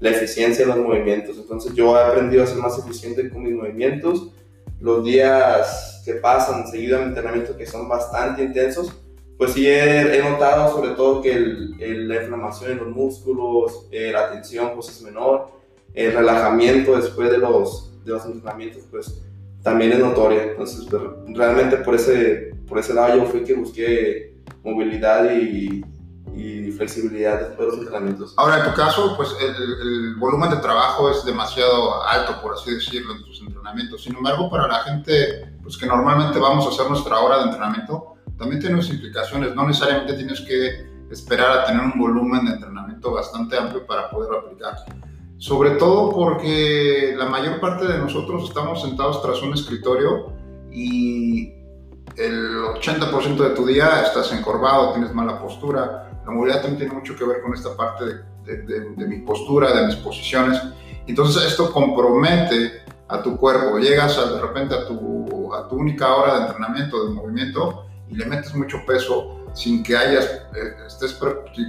la 0.00 0.10
eficiencia 0.10 0.62
en 0.62 0.68
los 0.68 0.78
movimientos. 0.78 1.36
Entonces 1.38 1.74
yo 1.74 1.96
he 1.96 2.02
aprendido 2.02 2.42
a 2.42 2.46
ser 2.46 2.58
más 2.58 2.78
eficiente 2.78 3.28
con 3.30 3.42
mis 3.42 3.54
movimientos. 3.54 4.30
Los 4.80 5.04
días 5.04 6.02
que 6.04 6.14
pasan 6.14 6.68
seguido 6.68 6.98
a 6.98 7.00
mi 7.00 7.06
entrenamiento 7.06 7.56
que 7.56 7.66
son 7.66 7.88
bastante 7.88 8.42
intensos, 8.42 8.92
pues 9.36 9.52
sí 9.52 9.66
he, 9.66 10.18
he 10.18 10.22
notado 10.22 10.72
sobre 10.72 10.90
todo 10.90 11.22
que 11.22 11.32
el, 11.32 11.76
el, 11.80 12.08
la 12.08 12.22
inflamación 12.22 12.72
en 12.72 12.78
los 12.78 12.88
músculos, 12.88 13.86
eh, 13.90 14.10
la 14.12 14.30
tensión 14.32 14.72
pues 14.74 14.88
es 14.88 15.02
menor, 15.02 15.50
el 15.94 16.12
relajamiento 16.12 16.96
después 16.96 17.30
de 17.30 17.38
los, 17.38 18.04
de 18.04 18.12
los 18.12 18.24
entrenamientos 18.24 18.82
pues 18.90 19.20
también 19.62 19.92
es 19.92 19.98
notoria. 19.98 20.44
Entonces 20.44 20.86
pues, 20.88 21.02
realmente 21.34 21.76
por 21.78 21.94
ese, 21.94 22.54
por 22.68 22.78
ese 22.78 22.94
lado 22.94 23.16
yo 23.16 23.24
fui 23.26 23.42
que 23.42 23.54
busqué 23.54 24.34
movilidad 24.62 25.30
y, 25.34 25.84
y 26.38 26.70
flexibilidad 26.70 27.40
después 27.40 27.58
de 27.58 27.66
los 27.66 27.78
entrenamientos. 27.78 28.34
Ahora, 28.36 28.58
en 28.58 28.70
tu 28.70 28.76
caso, 28.76 29.14
pues 29.16 29.34
el, 29.40 29.54
el, 29.54 30.16
volumen 30.16 30.50
de 30.50 30.58
trabajo 30.58 31.10
es 31.10 31.24
demasiado 31.24 32.04
alto, 32.04 32.40
por 32.40 32.54
así 32.54 32.72
decirlo, 32.72 33.14
en 33.14 33.24
tus 33.24 33.40
entrenamientos. 33.40 34.04
Sin 34.04 34.14
embargo, 34.14 34.48
para 34.48 34.68
la 34.68 34.78
gente 34.84 35.56
pues, 35.62 35.76
que 35.76 35.86
normalmente 35.86 36.38
vamos 36.38 36.64
a 36.66 36.68
hacer 36.68 36.88
nuestra 36.88 37.18
hora 37.18 37.38
de 37.38 37.44
entrenamiento, 37.44 38.14
también 38.38 38.60
tiene 38.60 38.80
sus 38.80 38.94
implicaciones. 38.94 39.54
No 39.56 39.66
necesariamente 39.66 40.14
tienes 40.14 40.40
que 40.42 40.88
esperar 41.10 41.58
a 41.58 41.64
tener 41.64 41.82
un 41.82 41.98
volumen 41.98 42.46
de 42.46 42.52
entrenamiento 42.52 43.10
bastante 43.12 43.58
amplio 43.58 43.84
para 43.84 44.08
poderlo 44.08 44.38
aplicar. 44.38 44.76
Sobre 45.38 45.72
todo 45.72 46.12
porque 46.12 47.14
la 47.16 47.26
mayor 47.26 47.60
parte 47.60 47.86
de 47.86 47.98
nosotros 47.98 48.44
estamos 48.44 48.82
sentados 48.82 49.20
tras 49.22 49.42
un 49.42 49.54
escritorio 49.54 50.32
y 50.70 51.52
el 52.16 52.56
80% 52.80 53.36
de 53.36 53.50
tu 53.50 53.66
día 53.66 54.02
estás 54.02 54.32
encorvado, 54.32 54.92
tienes 54.92 55.14
mala 55.14 55.40
postura. 55.40 56.07
La 56.28 56.34
movilidad 56.34 56.60
también 56.60 56.76
tiene 56.76 56.92
mucho 56.92 57.16
que 57.16 57.24
ver 57.24 57.40
con 57.40 57.54
esta 57.54 57.74
parte 57.74 58.04
de, 58.04 58.14
de, 58.44 58.56
de, 58.62 58.80
de 58.96 59.06
mi 59.06 59.20
postura, 59.20 59.72
de 59.72 59.86
mis 59.86 59.96
posiciones. 59.96 60.60
Entonces 61.06 61.42
esto 61.42 61.72
compromete 61.72 62.82
a 63.08 63.22
tu 63.22 63.38
cuerpo. 63.38 63.78
Llegas 63.78 64.18
a, 64.18 64.32
de 64.32 64.38
repente 64.38 64.74
a 64.74 64.86
tu, 64.86 65.54
a 65.54 65.66
tu 65.66 65.76
única 65.76 66.14
hora 66.14 66.34
de 66.34 66.46
entrenamiento, 66.48 67.08
de 67.08 67.14
movimiento, 67.14 67.86
y 68.10 68.16
le 68.16 68.26
metes 68.26 68.54
mucho 68.54 68.84
peso 68.86 69.46
sin 69.54 69.82
que 69.82 69.96
hayas, 69.96 70.26
eh, 70.54 70.76
estés, 70.86 71.18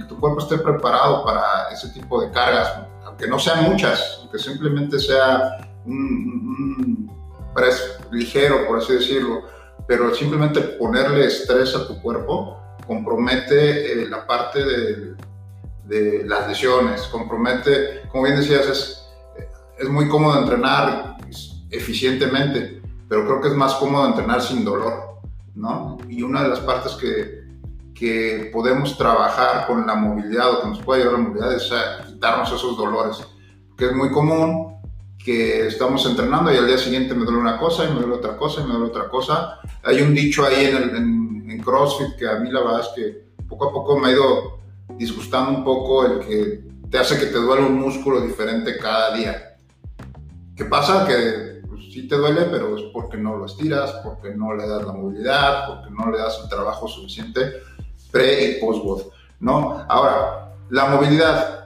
tu 0.06 0.20
cuerpo 0.20 0.40
esté 0.40 0.58
preparado 0.58 1.24
para 1.24 1.70
ese 1.72 1.88
tipo 1.88 2.20
de 2.20 2.30
cargas, 2.30 2.82
aunque 3.06 3.26
no 3.26 3.38
sean 3.38 3.64
muchas, 3.64 4.18
aunque 4.20 4.38
simplemente 4.38 4.98
sea 4.98 5.70
un, 5.86 5.94
un, 5.94 7.20
press 7.54 7.98
ligero, 8.10 8.66
por 8.66 8.76
así 8.76 8.92
decirlo, 8.92 9.42
pero 9.86 10.14
simplemente 10.14 10.60
ponerle 10.60 11.24
estrés 11.24 11.74
a 11.74 11.86
tu 11.86 11.98
cuerpo 12.02 12.60
compromete 12.90 14.02
eh, 14.02 14.08
la 14.08 14.26
parte 14.26 14.64
de, 14.64 16.24
las 16.24 16.48
lesiones, 16.48 17.02
compromete, 17.02 18.02
como 18.08 18.24
bien 18.24 18.36
decías, 18.36 18.66
es, 18.66 19.06
es 19.78 19.88
muy 19.88 20.08
cómodo 20.08 20.40
entrenar 20.40 21.16
eficientemente, 21.70 22.82
pero 23.08 23.24
creo 23.26 23.40
que 23.40 23.48
es 23.48 23.54
más 23.54 23.74
cómodo 23.74 24.06
entrenar 24.06 24.40
sin 24.40 24.64
dolor, 24.64 25.20
¿no? 25.54 25.98
Y 26.08 26.22
una 26.22 26.42
de 26.42 26.48
las 26.48 26.60
partes 26.60 26.92
que, 26.92 27.44
que 27.94 28.50
podemos 28.52 28.96
trabajar 28.98 29.66
con 29.66 29.86
la 29.86 29.94
movilidad 29.94 30.52
o 30.52 30.62
que 30.62 30.68
nos 30.68 30.82
puede 30.82 31.02
ayudar 31.02 31.18
la 31.18 31.24
movilidad 31.24 31.54
es 31.54 31.70
a 31.72 32.04
quitarnos 32.04 32.52
esos 32.52 32.76
dolores, 32.76 33.18
que 33.76 33.86
es 33.86 33.92
muy 33.92 34.10
común 34.10 34.79
que 35.24 35.66
estamos 35.66 36.04
entrenando 36.06 36.52
y 36.52 36.56
al 36.56 36.66
día 36.66 36.78
siguiente 36.78 37.14
me 37.14 37.24
duele 37.24 37.40
una 37.40 37.58
cosa 37.58 37.84
y 37.84 37.88
me 37.88 38.00
duele 38.00 38.14
otra 38.14 38.36
cosa 38.36 38.60
y 38.60 38.64
me 38.64 38.72
duele 38.72 38.86
otra 38.86 39.08
cosa. 39.08 39.60
Hay 39.82 40.00
un 40.00 40.14
dicho 40.14 40.44
ahí 40.44 40.66
en, 40.66 40.76
el, 40.76 40.96
en, 40.96 41.50
en 41.50 41.58
CrossFit 41.60 42.16
que 42.16 42.28
a 42.28 42.36
mí 42.36 42.50
la 42.50 42.60
verdad 42.60 42.80
es 42.80 42.88
que 42.94 43.30
poco 43.48 43.68
a 43.68 43.72
poco 43.72 43.98
me 43.98 44.08
ha 44.08 44.12
ido 44.12 44.60
disgustando 44.96 45.50
un 45.50 45.64
poco 45.64 46.06
el 46.06 46.20
que 46.20 46.64
te 46.90 46.98
hace 46.98 47.18
que 47.18 47.26
te 47.26 47.38
duele 47.38 47.66
un 47.66 47.78
músculo 47.80 48.20
diferente 48.20 48.78
cada 48.78 49.14
día. 49.14 49.56
¿Qué 50.56 50.64
pasa? 50.64 51.06
Que 51.06 51.62
pues, 51.68 51.84
sí 51.92 52.08
te 52.08 52.16
duele, 52.16 52.42
pero 52.50 52.76
es 52.76 52.84
porque 52.92 53.16
no 53.16 53.36
lo 53.36 53.46
estiras, 53.46 53.92
porque 54.04 54.34
no 54.34 54.54
le 54.54 54.66
das 54.66 54.84
la 54.84 54.92
movilidad, 54.92 55.68
porque 55.68 55.90
no 55.90 56.10
le 56.10 56.18
das 56.18 56.40
el 56.42 56.48
trabajo 56.48 56.88
suficiente 56.88 57.62
pre 58.10 58.44
y 58.44 58.60
post 58.60 58.84
-WOD, 58.84 59.12
¿no? 59.40 59.86
Ahora, 59.88 60.52
la 60.68 60.86
movilidad, 60.86 61.59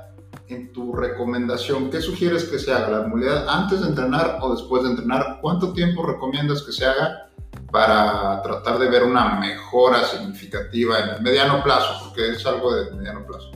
en 0.48 0.72
tu 0.72 0.92
recomendación, 0.92 1.90
¿qué 1.90 2.00
sugieres 2.00 2.44
que 2.44 2.58
se 2.58 2.72
haga? 2.72 2.88
¿La 2.88 3.06
movilidad 3.08 3.48
antes 3.48 3.80
de 3.80 3.88
entrenar 3.88 4.38
o 4.40 4.54
después 4.54 4.82
de 4.82 4.90
entrenar? 4.90 5.38
¿Cuánto 5.40 5.72
tiempo 5.72 6.04
recomiendas 6.04 6.62
que 6.62 6.72
se 6.72 6.84
haga 6.84 7.30
para 7.70 8.42
tratar 8.42 8.78
de 8.78 8.90
ver 8.90 9.04
una 9.04 9.40
mejora 9.40 10.04
significativa 10.04 10.98
en 11.00 11.08
el 11.16 11.22
mediano 11.22 11.62
plazo? 11.62 12.04
Porque 12.04 12.32
es 12.32 12.44
algo 12.46 12.74
de 12.74 12.90
mediano 12.92 13.26
plazo. 13.26 13.52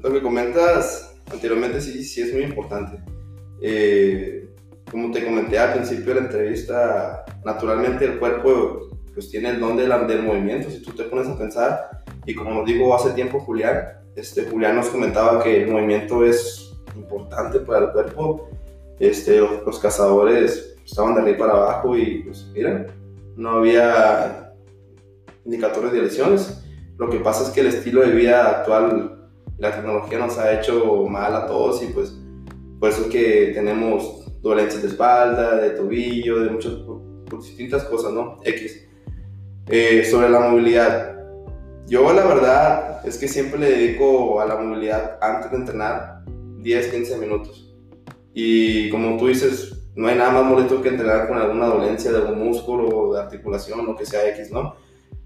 Lo 0.00 0.10
que 0.10 0.22
comentas 0.22 1.14
anteriormente 1.30 1.80
sí, 1.80 2.02
sí 2.02 2.22
es 2.22 2.32
muy 2.32 2.42
importante. 2.42 3.00
Eh, 3.60 4.48
como 4.90 5.10
te 5.12 5.24
comenté 5.24 5.58
al 5.58 5.74
principio 5.74 6.14
de 6.14 6.20
la 6.20 6.26
entrevista, 6.26 7.24
naturalmente 7.44 8.04
el 8.04 8.18
cuerpo 8.18 8.88
pues 9.14 9.30
tiene 9.30 9.50
el 9.50 9.60
don 9.60 9.76
del, 9.76 9.90
del 10.06 10.22
movimiento, 10.22 10.70
si 10.70 10.80
tú 10.80 10.92
te 10.92 11.04
pones 11.04 11.26
a 11.26 11.36
pensar, 11.36 12.04
y 12.24 12.34
como 12.34 12.54
nos 12.54 12.64
dijo 12.64 12.94
hace 12.94 13.10
tiempo 13.10 13.40
Julián, 13.40 13.98
este, 14.18 14.46
Julián 14.50 14.74
nos 14.74 14.88
comentaba 14.88 15.42
que 15.42 15.62
el 15.62 15.70
movimiento 15.70 16.24
es 16.24 16.74
importante 16.96 17.60
para 17.60 17.86
el 17.86 17.92
cuerpo. 17.92 18.48
Este, 18.98 19.38
los, 19.38 19.78
cazadores 19.78 20.76
estaban 20.84 21.14
de 21.14 21.20
arriba 21.20 21.38
para 21.38 21.52
abajo 21.52 21.96
y 21.96 22.24
pues 22.24 22.50
mira, 22.52 22.86
no 23.36 23.50
había 23.50 24.52
indicadores 25.44 25.92
de 25.92 26.02
lesiones. 26.02 26.64
Lo 26.98 27.08
que 27.08 27.20
pasa 27.20 27.44
es 27.44 27.50
que 27.50 27.60
el 27.60 27.68
estilo 27.68 28.00
de 28.00 28.10
vida 28.10 28.58
actual, 28.58 29.30
la 29.56 29.76
tecnología 29.76 30.18
nos 30.18 30.36
ha 30.36 30.58
hecho 30.58 31.06
mal 31.08 31.34
a 31.36 31.46
todos 31.46 31.80
y 31.84 31.86
pues 31.86 32.18
por 32.80 32.88
eso 32.88 33.02
es 33.02 33.08
que 33.08 33.52
tenemos 33.54 34.26
dolencias 34.40 34.82
de 34.82 34.88
espalda, 34.88 35.56
de 35.56 35.70
tobillo, 35.70 36.40
de 36.40 36.50
muchas, 36.50 36.72
distintas 37.30 37.84
cosas, 37.84 38.12
¿no? 38.12 38.38
X. 38.42 38.84
Eh, 39.68 40.04
sobre 40.04 40.28
la 40.28 40.40
movilidad, 40.40 41.17
yo 41.88 42.12
la 42.12 42.24
verdad 42.24 43.06
es 43.06 43.16
que 43.16 43.28
siempre 43.28 43.58
le 43.58 43.70
dedico 43.70 44.40
a 44.40 44.46
la 44.46 44.56
movilidad 44.56 45.18
antes 45.22 45.50
de 45.50 45.56
entrenar 45.56 46.22
10, 46.58 46.88
15 46.88 47.16
minutos. 47.16 47.74
Y 48.34 48.90
como 48.90 49.16
tú 49.16 49.28
dices, 49.28 49.72
no 49.96 50.06
hay 50.06 50.16
nada 50.16 50.30
más 50.30 50.44
molesto 50.44 50.82
que 50.82 50.90
entrenar 50.90 51.26
con 51.26 51.38
alguna 51.38 51.66
dolencia 51.66 52.12
de 52.12 52.18
algún 52.18 52.46
músculo 52.46 53.14
de 53.14 53.20
articulación, 53.20 53.86
lo 53.86 53.96
que 53.96 54.06
sea 54.06 54.28
X, 54.28 54.50
¿no? 54.52 54.76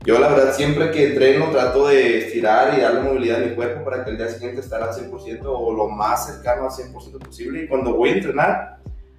Yo 0.04 0.18
la 0.18 0.28
verdad 0.28 0.54
siempre 0.54 0.90
que 0.90 1.08
entreno 1.08 1.50
trato 1.50 1.88
de 1.88 2.18
estirar 2.18 2.76
y 2.76 2.80
darle 2.80 3.02
movilidad 3.02 3.42
a 3.42 3.46
mi 3.46 3.54
cuerpo 3.54 3.84
para 3.84 4.04
que 4.04 4.10
el 4.10 4.16
día 4.16 4.28
siguiente 4.28 4.60
esté 4.60 4.74
al 4.76 4.90
100% 4.90 5.40
o 5.44 5.72
lo 5.72 5.88
más 5.88 6.26
cercano 6.26 6.64
al 6.64 6.70
100% 6.70 7.18
posible. 7.18 7.64
Y 7.64 7.68
cuando 7.68 7.94
voy 7.94 8.10
a 8.10 8.12
entrenar, 8.14 8.78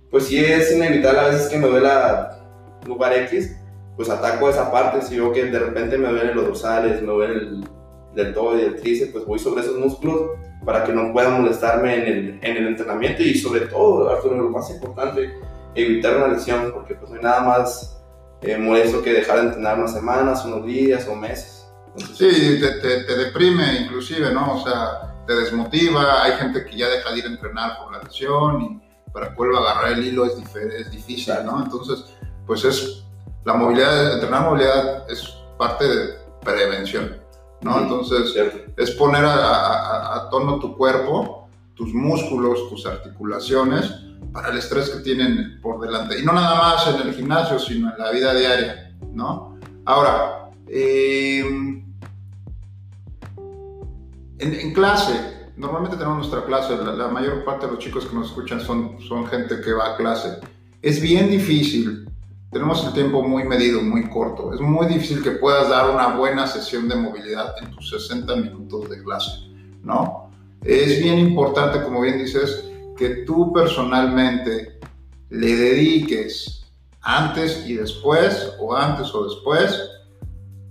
pues 0.09 0.25
sí 0.25 0.43
es 0.43 0.73
inevitable 0.73 1.19
a 1.19 1.29
veces 1.29 1.47
que 1.47 1.57
me 1.57 1.67
duela 1.67 2.39
lugar 2.85 3.13
X, 3.13 3.55
pues 3.95 4.09
ataco 4.09 4.49
esa 4.49 4.71
parte. 4.71 5.01
Si 5.01 5.17
veo 5.17 5.31
que 5.31 5.45
de 5.45 5.59
repente 5.59 5.97
me 5.97 6.09
duelen 6.09 6.35
los 6.35 6.45
dorsales, 6.45 7.01
me 7.01 7.07
duele 7.07 7.33
el 7.35 7.67
deltoide 8.15 8.61
y 8.61 8.65
el 8.65 8.81
tríceps, 8.81 9.11
pues 9.11 9.25
voy 9.25 9.39
sobre 9.39 9.61
esos 9.61 9.77
músculos 9.77 10.31
para 10.65 10.83
que 10.83 10.93
no 10.93 11.11
puedan 11.11 11.41
molestarme 11.41 11.95
en 11.95 12.05
el, 12.05 12.39
en 12.41 12.57
el 12.57 12.67
entrenamiento 12.67 13.21
y 13.21 13.35
sobre 13.35 13.61
todo, 13.61 14.09
Arturo, 14.09 14.37
lo 14.37 14.49
más 14.49 14.69
importante, 14.69 15.33
evitar 15.75 16.17
una 16.17 16.27
lesión, 16.29 16.71
porque 16.73 16.95
pues 16.95 17.09
no 17.09 17.17
hay 17.17 17.23
nada 17.23 17.41
más 17.41 18.01
eh, 18.41 18.57
molesto 18.57 19.01
que 19.01 19.13
dejar 19.13 19.41
de 19.41 19.47
entrenar 19.47 19.79
unas 19.79 19.93
semanas, 19.93 20.45
unos 20.45 20.65
días 20.65 21.07
o 21.07 21.15
meses. 21.15 21.67
sí, 21.97 22.59
te, 22.59 22.79
te, 22.81 23.03
te, 23.03 23.15
deprime 23.17 23.81
inclusive, 23.81 24.31
¿no? 24.31 24.55
O 24.55 24.63
sea, 24.63 25.15
te 25.27 25.33
desmotiva, 25.33 26.23
hay 26.23 26.33
gente 26.33 26.65
que 26.65 26.77
ya 26.77 26.87
deja 26.87 27.11
de 27.11 27.19
ir 27.19 27.25
a 27.25 27.29
entrenar 27.29 27.77
por 27.77 27.91
la 27.91 28.03
lesión 28.03 28.61
y 28.61 29.11
para 29.11 29.29
que 29.29 29.35
vuelva 29.35 29.59
a 29.59 29.71
agarrar 29.71 29.93
el 29.93 30.05
hilo 30.05 30.25
es, 30.25 30.33
es 30.55 30.91
difícil, 30.91 31.33
¿no? 31.45 31.63
Entonces, 31.63 32.05
pues 32.45 32.63
es 32.65 33.02
la 33.45 33.53
movilidad, 33.53 34.13
entrenar 34.13 34.49
movilidad 34.49 35.09
es 35.09 35.35
parte 35.57 35.85
de 35.85 36.13
prevención, 36.43 37.17
¿no? 37.61 37.79
Entonces, 37.79 38.33
es 38.77 38.91
poner 38.91 39.25
a, 39.25 40.15
a, 40.15 40.29
tono 40.29 40.59
tu 40.59 40.77
cuerpo, 40.77 41.49
tus 41.75 41.93
músculos, 41.93 42.69
tus 42.69 42.85
articulaciones, 42.85 43.91
para 44.31 44.49
el 44.49 44.57
estrés 44.57 44.89
que 44.89 44.99
tienen 44.99 45.59
por 45.61 45.79
delante. 45.79 46.19
Y 46.19 46.23
no 46.25 46.33
nada 46.33 46.55
más 46.55 46.87
en 46.87 47.07
el 47.07 47.13
gimnasio, 47.13 47.59
sino 47.59 47.91
en 47.91 47.99
la 47.99 48.11
vida 48.11 48.33
diaria, 48.33 48.95
¿no? 49.13 49.59
Ahora, 49.85 50.49
eh, 50.67 51.39
en, 51.39 51.85
en, 54.39 54.73
clase, 54.73 55.51
normalmente 55.55 55.97
tenemos 55.97 56.17
nuestra 56.17 56.45
clase, 56.45 56.75
la, 56.77 56.93
la, 56.93 57.07
mayor 57.09 57.43
parte 57.45 57.65
de 57.65 57.73
los 57.73 57.81
chicos 57.81 58.05
que 58.05 58.15
nos 58.15 58.29
escuchan 58.29 58.59
son, 58.59 58.97
son 59.07 59.27
gente 59.27 59.61
que 59.61 59.73
va 59.73 59.93
a 59.93 59.97
clase. 59.97 60.39
Es 60.81 61.01
bien 61.01 61.29
difícil 61.29 62.02
tenemos 62.53 62.85
el 62.85 62.93
tiempo 62.93 63.23
muy 63.23 63.43
medido, 63.43 63.81
muy 63.81 64.09
corto. 64.09 64.53
Es 64.53 64.61
muy 64.61 64.85
difícil 64.85 65.23
que 65.23 65.31
puedas 65.31 65.69
dar 65.69 65.89
una 65.89 66.15
buena 66.15 66.47
sesión 66.47 66.87
de 66.87 66.95
movilidad 66.95 67.55
en 67.61 67.71
tus 67.71 67.89
60 67.89 68.35
minutos 68.35 68.89
de 68.89 69.03
clase, 69.03 69.31
¿no? 69.81 70.31
Es 70.61 71.01
bien 71.01 71.19
importante, 71.19 71.83
como 71.83 72.01
bien 72.01 72.19
dices, 72.19 72.69
que 72.95 73.25
tú 73.25 73.51
personalmente 73.51 74.79
le 75.29 75.55
dediques 75.55 76.63
antes 77.01 77.65
y 77.67 77.73
después, 77.73 78.53
o 78.59 78.75
antes 78.75 79.13
o 79.13 79.25
después, 79.25 79.77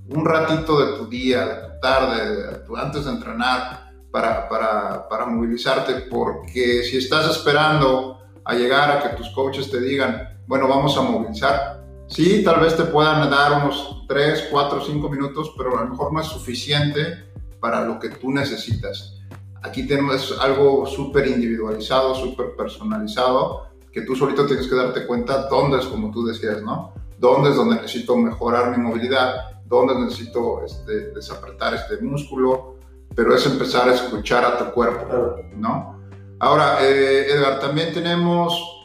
un 0.09 0.25
ratito 0.25 0.81
de 0.81 0.99
tu 0.99 1.07
día, 1.07 1.47
de 1.47 1.55
tu 1.55 1.81
tarde, 1.81 2.37
de 2.37 2.59
tu, 2.61 2.77
antes 2.77 3.05
de 3.05 3.11
entrenar, 3.11 3.93
para, 4.11 4.49
para, 4.49 5.09
para 5.09 5.27
movilizarte, 5.27 5.95
porque 6.11 6.85
si 6.85 6.99
estás 6.99 7.31
esperando 7.31 8.19
a 8.45 8.55
llegar 8.55 8.91
a 8.91 9.03
que 9.03 9.17
tus 9.17 9.31
coaches 9.31 9.71
te 9.71 9.81
digan, 9.81 10.42
bueno, 10.53 10.69
vamos 10.69 10.99
a 10.99 11.01
movilizar. 11.01 11.83
Sí, 12.09 12.45
tal 12.45 12.61
vez 12.61 12.77
te 12.77 12.85
puedan 12.85 13.31
dar 13.31 13.65
unos 13.65 14.05
3, 14.07 14.49
4, 14.51 14.83
5 14.85 15.09
minutos, 15.09 15.55
pero 15.57 15.79
a 15.79 15.85
lo 15.85 15.89
mejor 15.89 16.13
no 16.13 16.21
es 16.21 16.27
suficiente 16.27 17.25
para 17.59 17.87
lo 17.87 17.99
que 17.99 18.11
tú 18.11 18.31
necesitas. 18.31 19.19
Aquí 19.63 19.87
tenemos 19.87 20.39
algo 20.39 20.85
súper 20.85 21.27
individualizado, 21.27 22.15
súper 22.15 22.55
personalizado, 22.55 23.69
que 23.91 24.03
tú 24.03 24.15
solito 24.15 24.45
tienes 24.45 24.69
que 24.69 24.75
darte 24.75 25.07
cuenta 25.07 25.49
dónde 25.49 25.79
es, 25.79 25.87
como 25.87 26.11
tú 26.11 26.27
decías, 26.27 26.63
¿no? 26.63 26.93
Dónde 27.17 27.49
es 27.49 27.57
donde 27.57 27.77
necesito 27.77 28.15
mejorar 28.15 28.77
mi 28.77 28.85
movilidad, 28.85 29.63
dónde 29.65 29.95
necesito 29.95 30.63
este, 30.67 31.13
desapretar 31.13 31.73
este 31.73 31.97
músculo, 32.05 32.77
pero 33.15 33.35
es 33.35 33.47
empezar 33.47 33.89
a 33.89 33.95
escuchar 33.95 34.45
a 34.45 34.59
tu 34.59 34.71
cuerpo, 34.73 35.37
¿no? 35.57 35.99
Ahora, 36.41 36.87
eh, 36.87 37.33
Edgar, 37.33 37.59
también 37.59 37.95
tenemos 37.95 38.81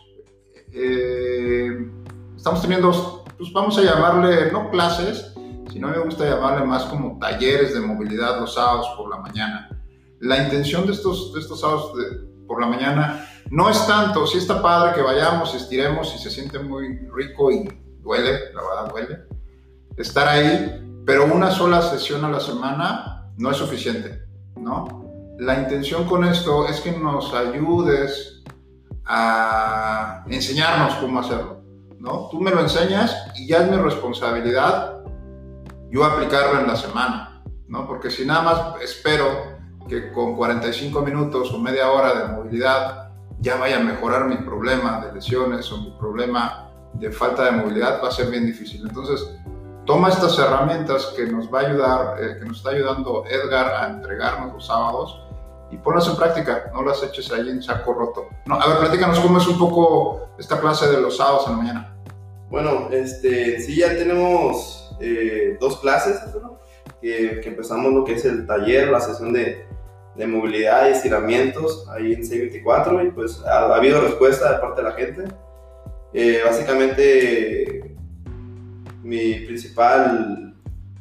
eh, 0.71 1.26
estamos 2.47 2.61
teniendo, 2.61 3.25
pues 3.37 3.51
vamos 3.51 3.77
a 3.77 3.81
llamarle, 3.81 4.53
no 4.53 4.69
clases, 4.69 5.33
sino 5.69 5.89
me 5.89 5.99
gusta 5.99 6.23
llamarle 6.23 6.65
más 6.65 6.85
como 6.85 7.19
talleres 7.19 7.73
de 7.73 7.81
movilidad 7.81 8.39
los 8.39 8.53
sábados 8.53 8.87
por 8.95 9.09
la 9.09 9.17
mañana. 9.17 9.69
La 10.21 10.41
intención 10.41 10.85
de 10.85 10.93
estos, 10.93 11.33
de 11.33 11.41
estos 11.41 11.59
sábados 11.59 11.91
por 12.47 12.61
la 12.61 12.67
mañana 12.67 13.27
no 13.51 13.69
es 13.69 13.85
tanto, 13.85 14.25
si 14.25 14.37
está 14.37 14.61
padre 14.61 14.93
que 14.95 15.01
vayamos, 15.01 15.53
estiremos 15.55 16.15
y 16.15 16.19
se 16.19 16.29
siente 16.29 16.57
muy 16.59 16.97
rico 17.13 17.51
y 17.51 17.67
duele, 18.01 18.53
la 18.53 18.61
verdad 18.61 18.91
duele, 18.91 19.19
estar 19.97 20.29
ahí, 20.29 21.01
pero 21.05 21.25
una 21.25 21.51
sola 21.51 21.81
sesión 21.81 22.23
a 22.23 22.29
la 22.29 22.39
semana 22.39 23.29
no 23.35 23.51
es 23.51 23.57
suficiente, 23.57 24.23
¿no? 24.55 25.03
La 25.37 25.59
intención 25.59 26.05
con 26.05 26.23
esto 26.23 26.65
es 26.69 26.79
que 26.79 26.93
nos 26.93 27.33
ayudes 27.33 28.41
a 29.05 30.23
enseñarnos 30.29 30.93
cómo 30.95 31.19
hacerlo, 31.19 31.56
¿no? 31.99 32.29
Tú 32.29 32.39
me 32.39 32.51
lo 32.51 32.61
enseñas 32.61 33.15
y 33.35 33.47
ya 33.47 33.63
es 33.63 33.71
mi 33.71 33.77
responsabilidad 33.77 34.97
yo 35.89 36.03
aplicarlo 36.03 36.59
en 36.59 36.67
la 36.67 36.75
semana, 36.75 37.41
¿no? 37.67 37.87
Porque 37.87 38.09
si 38.09 38.25
nada 38.25 38.41
más 38.41 38.81
espero 38.81 39.57
que 39.87 40.11
con 40.11 40.35
45 40.35 41.01
minutos 41.01 41.51
o 41.53 41.59
media 41.59 41.91
hora 41.91 42.13
de 42.13 42.33
movilidad 42.33 43.09
ya 43.39 43.55
vaya 43.55 43.77
a 43.77 43.83
mejorar 43.83 44.25
mi 44.25 44.35
problema 44.37 44.99
de 44.99 45.13
lesiones 45.13 45.71
o 45.71 45.77
mi 45.77 45.91
problema 45.97 46.69
de 46.93 47.11
falta 47.11 47.45
de 47.45 47.51
movilidad 47.51 48.01
va 48.03 48.09
a 48.09 48.11
ser 48.11 48.29
bien 48.29 48.45
difícil. 48.45 48.81
Entonces, 48.81 49.37
toma 49.85 50.09
estas 50.09 50.37
herramientas 50.39 51.13
que 51.15 51.25
nos 51.27 51.53
va 51.53 51.61
a 51.61 51.67
ayudar, 51.67 52.15
eh, 52.21 52.37
que 52.39 52.45
nos 52.45 52.57
está 52.57 52.71
ayudando 52.71 53.23
Edgar 53.29 53.75
a 53.75 53.87
entregarnos 53.87 54.53
los 54.53 54.65
sábados 54.65 55.26
y 55.71 55.77
ponlas 55.77 56.07
en 56.07 56.15
práctica, 56.15 56.71
no 56.73 56.83
las 56.83 57.03
eches 57.03 57.31
ahí 57.31 57.49
en 57.49 57.61
saco 57.61 57.93
roto. 57.93 58.27
No, 58.45 58.55
a 58.55 58.67
ver, 58.67 58.79
platícanos 58.79 59.19
cómo 59.19 59.37
es 59.37 59.47
un 59.47 59.59
poco 59.59 60.29
esta 60.37 60.59
clase 60.59 60.87
de 60.87 61.01
los 61.01 61.17
sábados 61.17 61.45
en 61.47 61.51
la 61.51 61.57
mañana. 61.57 61.97
Bueno, 62.49 62.87
este, 62.91 63.59
sí, 63.59 63.77
ya 63.77 63.89
tenemos 63.89 64.95
eh, 65.01 65.57
dos 65.59 65.79
clases, 65.79 66.19
que, 67.01 67.41
que, 67.41 67.49
empezamos 67.49 67.93
lo 67.93 68.03
que 68.03 68.13
es 68.13 68.25
el 68.25 68.47
taller, 68.47 68.89
la 68.89 69.01
sesión 69.01 69.33
de, 69.33 69.67
de 70.15 70.27
movilidad 70.27 70.87
y 70.87 70.93
estiramientos 70.93 71.87
ahí 71.89 72.13
en 72.13 72.23
C24 72.23 73.07
y 73.07 73.11
pues 73.11 73.41
ha, 73.45 73.65
ha, 73.65 73.75
habido 73.75 74.01
respuesta 74.01 74.53
de 74.53 74.59
parte 74.59 74.81
de 74.81 74.89
la 74.89 74.95
gente. 74.95 75.23
Eh, 76.13 76.41
básicamente, 76.43 77.95
mi 79.03 79.35
principal 79.45 80.55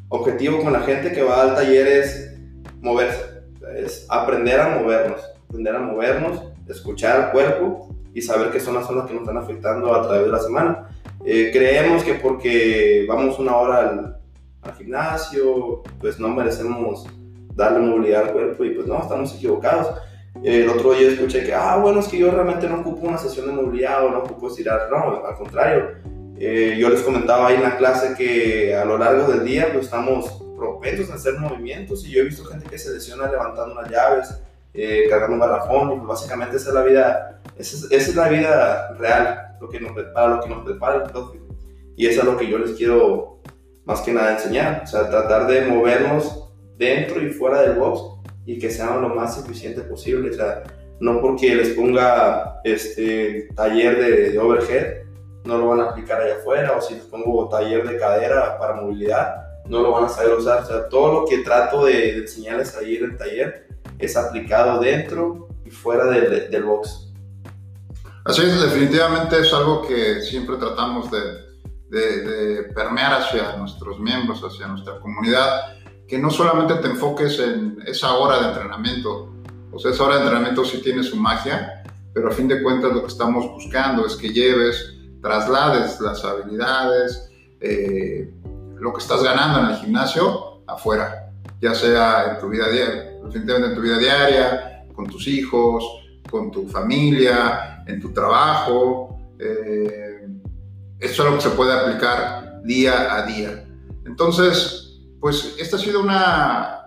objetivo 0.09 0.63
con 0.63 0.73
la 0.73 0.81
gente 0.81 1.13
que 1.13 1.23
va 1.23 1.43
al 1.43 1.55
taller 1.55 1.87
es 1.87 2.35
moverse, 2.81 3.36
es 3.75 4.07
aprender 4.09 4.61
a 4.61 4.79
movernos, 4.79 5.21
aprender 5.49 5.77
a 5.77 5.81
movernos, 5.81 6.43
escuchar 6.69 7.27
el 7.27 7.31
cuerpo 7.31 7.95
y 8.15 8.23
saber 8.23 8.51
qué 8.51 8.61
son 8.61 8.75
las 8.75 8.87
zonas 8.87 9.07
que 9.07 9.15
nos 9.15 9.23
están 9.23 9.39
afectando 9.39 9.95
a 9.95 10.03
través 10.03 10.25
de 10.25 10.33
la 10.33 10.39
semana. 10.41 10.89
Eh, 11.25 11.51
creemos 11.53 12.03
que 12.05 12.15
porque 12.15 13.05
vamos 13.09 13.39
una 13.39 13.57
hora 13.57 13.79
al, 13.89 14.17
al, 14.63 14.75
gimnasio, 14.75 15.83
pues 16.01 16.19
no 16.19 16.29
merecemos 16.29 17.07
darle 17.55 17.81
movilidad 17.81 18.25
al 18.25 18.33
cuerpo 18.33 18.65
y 18.65 18.71
pues 18.71 18.87
no, 18.87 19.01
estamos 19.01 19.35
equivocados. 19.35 20.01
El 20.43 20.69
otro 20.69 20.93
día 20.93 21.09
escuché 21.09 21.45
que, 21.45 21.55
ah, 21.55 21.79
bueno, 21.79 22.01
es 22.01 22.09
que 22.09 22.19
yo 22.19 22.31
realmente 22.31 22.69
no 22.69 22.81
ocupo 22.81 23.07
una 23.07 23.19
sesión 23.19 23.47
de 23.47 23.53
movilidad 23.53 24.05
o 24.05 24.11
no 24.11 24.19
ocupo 24.19 24.49
estirar. 24.49 24.89
No, 24.91 25.27
al 25.27 25.35
contrario. 25.35 25.91
Eh, 26.39 26.77
yo 26.79 26.91
les 26.91 27.01
comentaba 27.01 27.49
ahí 27.49 27.57
en 27.57 27.63
la 27.63 27.79
clase 27.79 28.15
que 28.17 28.75
a 28.75 28.85
lo 28.85 28.99
largo 28.99 29.27
del 29.33 29.45
día 29.45 29.71
pues 29.73 29.87
estamos 29.87 30.46
propensos 30.57 31.11
a 31.11 31.15
hacer 31.15 31.39
movimientos 31.39 32.05
y 32.07 32.13
yo 32.13 32.21
he 32.21 32.25
visto 32.25 32.45
gente 32.45 32.69
que 32.69 32.79
se 32.79 32.93
lesiona 32.93 33.31
levantando 33.31 33.73
unas 33.73 33.91
llaves, 33.91 34.41
eh, 34.75 35.07
cargando 35.09 35.35
un 35.35 35.41
garrafón 35.41 35.93
y 35.93 35.97
pues 35.97 36.09
básicamente 36.09 36.57
esa 36.57 36.69
es 36.69 36.75
la 36.75 36.83
vida, 36.83 37.41
esa 37.57 37.77
es, 37.77 37.85
esa 37.91 38.11
es 38.11 38.17
la 38.17 38.29
vida 38.29 38.95
real 38.99 39.57
lo 39.61 39.69
que 39.69 39.81
nos 39.81 39.93
prepara, 39.93 40.37
lo 40.37 40.41
que 40.41 40.49
nos 40.49 40.65
prepara 40.65 41.05
el 41.05 41.11
CrossFit. 41.11 41.41
Y 41.97 42.07
eso 42.07 42.21
es 42.21 42.27
lo 42.27 42.37
que 42.37 42.49
yo 42.49 42.59
les 42.59 42.73
quiero 42.73 43.41
más 43.85 44.01
que 44.03 44.13
nada 44.13 44.33
enseñar, 44.33 44.83
o 44.85 44.87
sea, 44.87 45.09
tratar 45.09 45.47
de 45.47 45.67
movernos 45.67 46.51
dentro 46.77 47.23
y 47.23 47.31
fuera 47.31 47.63
del 47.63 47.79
box 47.79 48.03
y 48.45 48.59
que 48.59 48.71
sean 48.71 49.01
lo 49.01 49.09
más 49.09 49.39
eficiente 49.39 49.81
posible, 49.83 50.31
o 50.31 50.35
sea, 50.35 50.63
no 51.01 51.21
porque 51.21 51.55
les 51.55 51.71
ponga 51.71 52.61
este 52.65 53.49
taller 53.55 53.97
de, 53.99 54.31
de 54.31 54.39
overhead, 54.39 55.05
no 55.45 55.59
lo 55.59 55.69
van 55.69 55.81
a 55.81 55.91
aplicar 55.91 56.21
allá 56.21 56.37
afuera, 56.37 56.77
o 56.77 56.81
si 56.81 56.95
les 56.95 57.05
pongo 57.05 57.49
taller 57.49 57.87
de 57.89 57.97
cadera 57.97 58.59
para 58.59 58.75
movilidad, 58.75 59.46
no 59.69 59.83
lo 59.83 59.93
van 59.93 60.05
a 60.05 60.09
saber 60.09 60.35
usar, 60.35 60.63
o 60.63 60.67
sea, 60.67 60.89
todo 60.89 61.21
lo 61.21 61.27
que 61.27 61.39
trato 61.39 61.85
de, 61.85 61.93
de 61.93 62.19
enseñarles 62.19 62.75
ahí 62.77 62.97
en 62.97 63.05
el 63.05 63.17
taller 63.17 63.67
es 63.99 64.17
aplicado 64.17 64.81
dentro 64.81 65.49
y 65.65 65.71
fuera 65.71 66.07
del, 66.07 66.51
del 66.51 66.65
box. 66.65 67.13
Así 68.25 68.43
es, 68.43 68.61
definitivamente 68.61 69.39
es 69.41 69.53
algo 69.53 69.87
que 69.87 70.21
siempre 70.21 70.57
tratamos 70.57 71.11
de, 71.11 71.47
de, 71.91 72.63
permear 72.75 73.15
hacia 73.15 73.57
nuestros 73.57 73.99
miembros, 74.01 74.43
hacia 74.43 74.67
nuestra 74.67 74.99
comunidad, 75.01 75.77
que 76.09 76.19
no 76.19 76.31
solamente 76.31 76.75
te 76.77 76.89
enfoques 76.89 77.39
en 77.39 77.79
esa 77.87 78.15
hora 78.15 78.41
de 78.41 78.49
entrenamiento, 78.49 79.33
o 79.73 79.79
sea, 79.79 79.93
esa 79.93 80.05
hora 80.05 80.17
de 80.17 80.23
entrenamiento 80.23 80.65
sí 80.65 80.81
tiene 80.83 81.03
su 81.03 81.17
magia, 81.17 81.85
pero 82.13 82.29
a 82.29 82.33
fin 82.33 82.49
de 82.49 82.63
cuentas 82.63 82.93
lo 82.93 83.03
que 83.03 83.09
estamos 83.09 83.49
buscando 83.51 84.07
es 84.07 84.17
que 84.17 84.33
lleves, 84.33 84.95
traslades 85.23 86.01
las 86.01 86.25
habilidades, 86.25 87.31
eh, 87.61 88.33
lo 88.79 88.93
que 88.93 89.01
estás 89.01 89.23
ganando 89.23 89.61
en 89.61 89.67
el 89.67 89.77
gimnasio 89.77 90.63
afuera, 90.67 91.33
ya 91.61 91.75
sea 91.75 92.33
en 92.33 92.39
tu 92.39 92.49
vida 92.49 92.69
diaria, 92.69 93.17
en 93.23 93.75
tu 93.75 93.81
vida 93.81 93.99
diaria, 93.99 94.87
con 94.95 95.07
tus 95.07 95.27
hijos, 95.29 95.85
con 96.31 96.51
tu 96.51 96.69
familia, 96.69 97.85
en 97.87 98.01
tu 98.01 98.13
trabajo. 98.13 99.19
Eh, 99.39 100.29
es 100.99 101.21
algo 101.21 101.37
que 101.37 101.43
se 101.43 101.51
puede 101.51 101.73
aplicar 101.73 102.63
día 102.63 103.15
a 103.15 103.23
día. 103.27 103.65
Entonces, 104.05 105.01
pues 105.21 105.55
esta 105.59 105.77
ha 105.77 105.81
sido 105.81 106.01
una... 106.01 106.87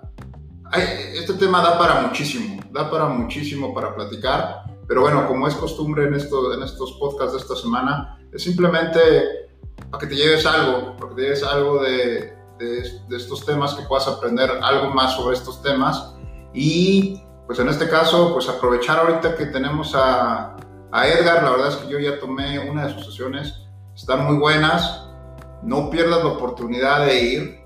Este 0.72 1.34
tema 1.34 1.62
da 1.62 1.80
para 1.80 2.02
muchísimo, 2.02 2.62
da 2.72 2.90
para 2.92 3.06
muchísimo 3.06 3.74
para 3.74 3.96
platicar, 3.96 4.64
pero 4.88 5.02
bueno, 5.02 5.28
como 5.28 5.48
es 5.48 5.56
costumbre 5.56 6.06
en, 6.06 6.14
esto, 6.14 6.54
en 6.54 6.62
estos 6.62 6.94
podcasts 6.94 7.34
de 7.34 7.40
esta 7.40 7.56
semana, 7.56 8.20
es 8.32 8.44
simplemente 8.44 9.39
para 9.90 10.02
que 10.02 10.08
te 10.08 10.16
lleves 10.16 10.46
algo, 10.46 10.96
para 10.98 11.10
que 11.10 11.16
te 11.16 11.22
lleves 11.22 11.44
algo 11.44 11.82
de, 11.82 12.38
de, 12.58 13.00
de 13.08 13.18
estos 13.18 13.46
temas, 13.46 13.74
que 13.74 13.84
puedas 13.84 14.08
aprender 14.08 14.52
algo 14.62 14.94
más 14.94 15.16
sobre 15.16 15.36
estos 15.36 15.62
temas. 15.62 16.14
Y 16.54 17.22
pues 17.50 17.58
en 17.60 17.70
este 17.70 17.90
caso, 17.90 18.34
pues 18.34 18.48
aprovechar 18.48 19.00
ahorita 19.00 19.36
que 19.36 19.48
tenemos 19.48 19.96
a, 19.96 20.56
a, 20.92 21.08
Edgar, 21.08 21.44
la 21.44 21.52
verdad 21.52 21.70
es 21.70 21.76
que 21.78 21.88
yo 21.88 22.00
ya 22.00 22.20
tomé 22.20 22.60
una 22.60 22.86
de 22.86 22.94
sus 22.94 23.08
sesiones, 23.08 23.68
están 23.96 24.26
muy 24.26 24.38
buenas, 24.38 25.08
no 25.64 25.90
pierdas 25.90 26.24
la 26.24 26.30
oportunidad 26.30 27.06
de 27.06 27.20
ir, 27.20 27.60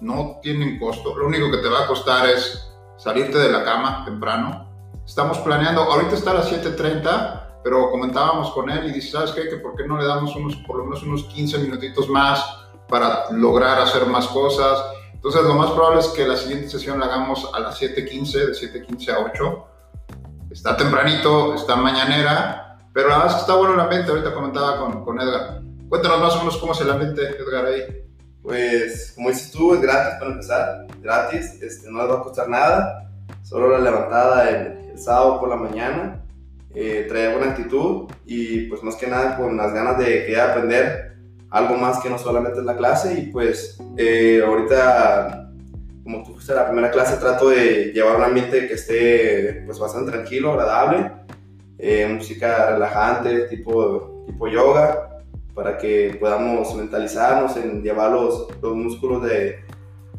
no 0.00 0.38
tienen 0.42 0.78
costo, 0.78 1.16
lo 1.16 1.26
único 1.26 1.50
que 1.50 1.58
te 1.58 1.68
va 1.68 1.84
a 1.84 1.86
costar 1.86 2.28
es 2.28 2.70
salirte 2.98 3.38
de 3.38 3.50
la 3.50 3.64
cama 3.64 4.04
temprano. 4.04 4.68
Estamos 5.06 5.38
planeando, 5.38 5.82
ahorita 5.82 6.14
está 6.14 6.32
a 6.32 6.34
las 6.34 6.52
7.30, 6.52 7.49
pero 7.62 7.90
comentábamos 7.90 8.50
con 8.52 8.70
él 8.70 8.88
y 8.88 8.92
dice, 8.92 9.12
¿sabes 9.12 9.32
qué? 9.32 9.48
Que 9.48 9.56
por 9.56 9.76
qué 9.76 9.86
no 9.86 9.98
le 9.98 10.06
damos 10.06 10.34
unos, 10.36 10.56
por 10.56 10.78
lo 10.78 10.84
menos 10.84 11.02
unos 11.02 11.24
15 11.24 11.58
minutitos 11.58 12.08
más 12.08 12.44
para 12.88 13.30
lograr 13.30 13.80
hacer 13.80 14.06
más 14.06 14.26
cosas 14.28 14.82
entonces, 15.20 15.42
lo 15.42 15.52
más 15.52 15.70
probable 15.72 16.00
es 16.00 16.08
que 16.08 16.26
la 16.26 16.34
siguiente 16.34 16.70
sesión 16.70 16.98
la 16.98 17.04
hagamos 17.04 17.50
a 17.52 17.60
las 17.60 17.78
7.15, 17.78 18.32
de 18.32 18.86
7.15 18.86 19.12
a 19.12 19.18
8. 19.18 19.66
Está 20.50 20.74
tempranito, 20.78 21.54
está 21.54 21.76
mañanera, 21.76 22.78
pero 22.94 23.10
la 23.10 23.16
verdad 23.16 23.32
es 23.32 23.34
que 23.34 23.40
está 23.42 23.54
bueno 23.54 23.74
el 23.74 23.80
ambiente. 23.80 24.10
Ahorita 24.10 24.32
comentaba 24.32 24.78
con, 24.78 25.04
con 25.04 25.20
Edgar. 25.20 25.60
Cuéntanos 25.90 26.20
más 26.20 26.36
o 26.36 26.38
menos 26.38 26.56
cómo 26.56 26.72
es 26.72 26.80
el 26.80 26.90
ambiente, 26.90 27.20
Edgar, 27.38 27.66
ahí. 27.66 27.82
Pues, 28.42 29.12
como 29.14 29.28
dices 29.28 29.52
tú, 29.52 29.74
es 29.74 29.82
gratis 29.82 30.14
para 30.18 30.30
empezar, 30.30 30.86
gratis, 31.02 31.60
este, 31.60 31.90
no 31.90 31.98
les 31.98 32.10
va 32.10 32.20
a 32.20 32.22
costar 32.22 32.48
nada, 32.48 33.10
solo 33.42 33.68
la 33.68 33.78
levantada 33.80 34.48
el, 34.48 34.90
el 34.92 34.98
sábado 34.98 35.38
por 35.38 35.50
la 35.50 35.56
mañana, 35.56 36.24
eh, 36.74 37.06
buena 37.34 37.52
actitud 37.52 38.08
y 38.26 38.62
pues 38.68 38.82
más 38.82 38.96
que 38.96 39.06
nada 39.06 39.36
con 39.36 39.56
las 39.56 39.72
ganas 39.72 39.98
de 39.98 40.26
querer 40.26 40.40
aprender 40.40 41.16
algo 41.50 41.76
más 41.76 42.00
que 42.00 42.10
no 42.10 42.18
solamente 42.18 42.62
la 42.62 42.76
clase. 42.76 43.20
Y 43.20 43.26
pues 43.32 43.78
eh, 43.96 44.42
ahorita 44.44 45.50
como 46.02 46.22
tú 46.24 46.34
fuiste 46.34 46.54
la 46.54 46.66
primera 46.66 46.90
clase 46.90 47.16
trato 47.18 47.50
de 47.50 47.92
llevar 47.92 48.16
un 48.16 48.24
ambiente 48.24 48.66
que 48.66 48.74
esté 48.74 49.62
pues 49.66 49.78
bastante 49.78 50.10
tranquilo, 50.10 50.52
agradable, 50.52 51.12
eh, 51.78 52.06
música 52.12 52.70
relajante 52.70 53.48
tipo, 53.48 54.24
tipo 54.26 54.48
yoga 54.48 55.22
para 55.54 55.78
que 55.78 56.16
podamos 56.18 56.74
mentalizarnos 56.74 57.56
en 57.56 57.82
llevar 57.82 58.12
los, 58.12 58.48
los 58.62 58.74
músculos 58.74 59.22
de 59.24 59.60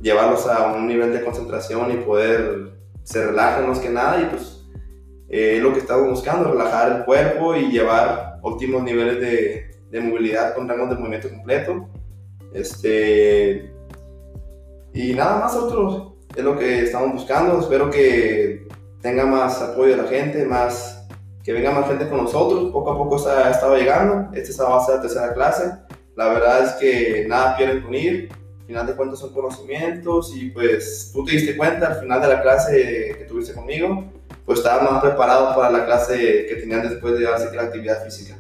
llevarlos 0.01 0.47
a 0.47 0.73
un 0.73 0.87
nivel 0.87 1.13
de 1.13 1.23
concentración 1.23 1.91
y 1.91 1.97
poder 1.97 2.71
se 3.03 3.25
relajen 3.25 3.67
más 3.67 3.79
que 3.79 3.89
nada. 3.89 4.21
Y 4.21 4.25
pues 4.25 4.60
eh, 5.31 5.59
lo 5.61 5.73
que 5.73 5.79
estamos 5.79 6.09
buscando, 6.09 6.51
relajar 6.51 6.91
el 6.91 7.05
cuerpo 7.05 7.55
y 7.55 7.71
llevar 7.71 8.37
óptimos 8.41 8.83
niveles 8.83 9.19
de, 9.21 9.71
de 9.89 10.01
movilidad 10.01 10.53
con 10.53 10.67
rangos 10.67 10.89
de 10.89 10.95
movimiento 10.95 11.29
completo. 11.29 11.87
Este, 12.53 13.73
y 14.93 15.13
nada 15.13 15.39
más 15.39 15.55
otros, 15.55 16.13
es 16.35 16.43
lo 16.43 16.57
que 16.57 16.83
estamos 16.83 17.13
buscando. 17.13 17.59
Espero 17.59 17.89
que 17.89 18.67
tenga 19.01 19.25
más 19.25 19.61
apoyo 19.61 19.95
de 19.95 20.03
la 20.03 20.09
gente, 20.09 20.45
más, 20.45 21.07
que 21.43 21.53
venga 21.53 21.71
más 21.71 21.87
gente 21.87 22.09
con 22.09 22.23
nosotros. 22.23 22.71
Poco 22.71 22.91
a 22.91 22.97
poco 22.97 23.15
está, 23.15 23.49
estado 23.51 23.77
llegando. 23.77 24.29
Esta 24.37 24.65
va 24.65 24.81
a 24.81 24.85
ser 24.85 24.95
la 24.95 25.01
tercera 25.01 25.33
clase. 25.33 25.71
La 26.15 26.27
verdad 26.27 26.65
es 26.65 26.71
que 26.73 27.25
nada 27.27 27.55
pierden 27.55 27.83
con 27.83 27.95
ir. 27.95 28.29
Al 28.59 28.65
final 28.67 28.87
de 28.87 28.95
cuentas 28.95 29.19
son 29.19 29.33
conocimientos 29.33 30.33
y 30.35 30.49
pues 30.49 31.11
tú 31.13 31.25
te 31.25 31.33
diste 31.33 31.57
cuenta 31.57 31.87
al 31.87 31.99
final 31.99 32.21
de 32.21 32.27
la 32.27 32.41
clase 32.41 33.15
que 33.17 33.25
tuviste 33.25 33.53
conmigo, 33.53 34.05
pues 34.51 34.65
estaba 34.65 34.91
más 34.91 35.01
preparado 35.01 35.55
para 35.55 35.71
la 35.71 35.85
clase 35.85 36.45
que 36.49 36.55
tenían 36.55 36.81
después 36.81 37.17
de 37.17 37.25
hacer 37.25 37.55
la 37.55 37.63
actividad 37.63 38.03
física. 38.03 38.37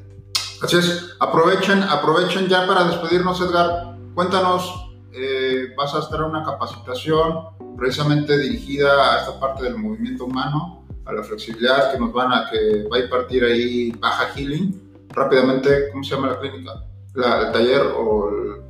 Así 0.61 0.75
es, 0.77 1.15
aprovechen, 1.21 1.81
aprovechen 1.83 2.49
ya 2.49 2.67
para 2.67 2.83
despedirnos, 2.83 3.39
Edgar. 3.39 3.95
Cuéntanos, 4.13 4.91
eh, 5.13 5.73
vas 5.77 5.95
a 5.95 5.99
estar 5.99 6.19
en 6.19 6.25
una 6.25 6.43
capacitación 6.43 7.45
precisamente 7.77 8.37
dirigida 8.37 8.89
a 8.91 9.19
esta 9.21 9.39
parte 9.39 9.63
del 9.63 9.77
movimiento 9.77 10.25
humano, 10.25 10.85
a 11.05 11.13
la 11.13 11.23
flexibilidad 11.23 11.93
que 11.93 11.99
nos 11.99 12.11
van 12.11 12.33
a, 12.33 12.49
que 12.51 12.89
va 12.91 12.97
a 12.97 12.99
impartir 12.99 13.45
ahí 13.45 13.91
Baja 13.91 14.33
Healing. 14.35 15.07
Rápidamente, 15.11 15.91
¿cómo 15.93 16.03
se 16.03 16.13
llama 16.13 16.27
la 16.27 16.39
clínica? 16.41 16.73
La, 17.13 17.47
¿El 17.47 17.51
taller 17.53 17.83
o 17.83 18.29
el, 18.29 18.61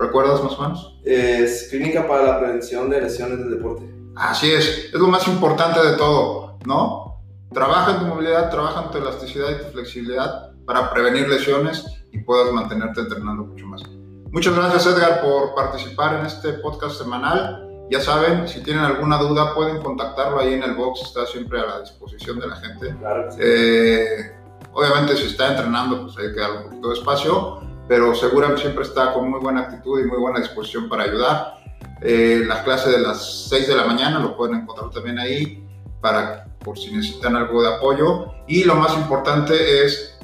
recuerdas 0.00 0.42
más 0.42 0.54
o 0.54 0.62
menos? 0.62 1.00
Es 1.04 1.68
Clínica 1.70 2.08
para 2.08 2.24
la 2.24 2.40
Prevención 2.40 2.90
de 2.90 3.02
Lesiones 3.02 3.38
del 3.38 3.50
Deporte. 3.50 3.88
Así 4.16 4.50
es, 4.52 4.90
es 4.92 5.00
lo 5.00 5.08
más 5.08 5.26
importante 5.26 5.80
de 5.80 5.96
todo, 5.96 6.51
¿no? 6.66 7.20
Trabaja 7.52 7.92
en 7.92 7.98
tu 8.00 8.06
movilidad, 8.06 8.50
trabaja 8.50 8.84
en 8.84 8.90
tu 8.90 8.98
elasticidad 8.98 9.50
y 9.50 9.64
tu 9.64 9.72
flexibilidad 9.72 10.52
para 10.66 10.90
prevenir 10.90 11.28
lesiones 11.28 11.84
y 12.12 12.18
puedas 12.18 12.52
mantenerte 12.52 13.00
entrenando 13.00 13.44
mucho 13.44 13.66
más. 13.66 13.82
Muchas 14.30 14.54
gracias 14.54 14.86
Edgar 14.86 15.20
por 15.20 15.54
participar 15.54 16.18
en 16.18 16.26
este 16.26 16.54
podcast 16.54 16.96
semanal. 16.96 17.68
Ya 17.90 18.00
saben, 18.00 18.48
si 18.48 18.62
tienen 18.62 18.84
alguna 18.84 19.18
duda 19.18 19.54
pueden 19.54 19.82
contactarlo 19.82 20.38
ahí 20.38 20.54
en 20.54 20.62
el 20.62 20.74
box, 20.74 21.02
está 21.02 21.26
siempre 21.26 21.60
a 21.60 21.66
la 21.66 21.80
disposición 21.80 22.38
de 22.40 22.46
la 22.46 22.56
gente. 22.56 22.96
Claro 22.98 23.30
sí. 23.30 23.38
Eh, 23.42 24.32
obviamente 24.72 25.16
si 25.16 25.26
está 25.26 25.50
entrenando 25.50 26.02
pues 26.02 26.16
hay 26.16 26.32
que 26.32 26.40
darle 26.40 26.58
un 26.58 26.64
poquito 26.64 26.88
de 26.88 26.94
espacio, 26.94 27.60
pero 27.88 28.14
seguramente 28.14 28.62
siempre 28.62 28.84
está 28.84 29.12
con 29.12 29.30
muy 29.30 29.40
buena 29.40 29.62
actitud 29.62 30.00
y 30.00 30.04
muy 30.04 30.18
buena 30.18 30.38
disposición 30.38 30.88
para 30.88 31.02
ayudar. 31.04 31.58
Eh, 32.00 32.42
la 32.46 32.64
clase 32.64 32.90
de 32.90 33.00
las 33.00 33.48
6 33.48 33.68
de 33.68 33.76
la 33.76 33.84
mañana 33.84 34.18
lo 34.18 34.36
pueden 34.36 34.56
encontrar 34.56 34.90
también 34.90 35.18
ahí 35.18 35.68
para 36.00 36.46
por 36.64 36.78
si 36.78 36.94
necesitan 36.94 37.36
algo 37.36 37.62
de 37.62 37.74
apoyo. 37.74 38.32
Y 38.46 38.64
lo 38.64 38.74
más 38.74 38.96
importante 38.96 39.84
es, 39.84 40.18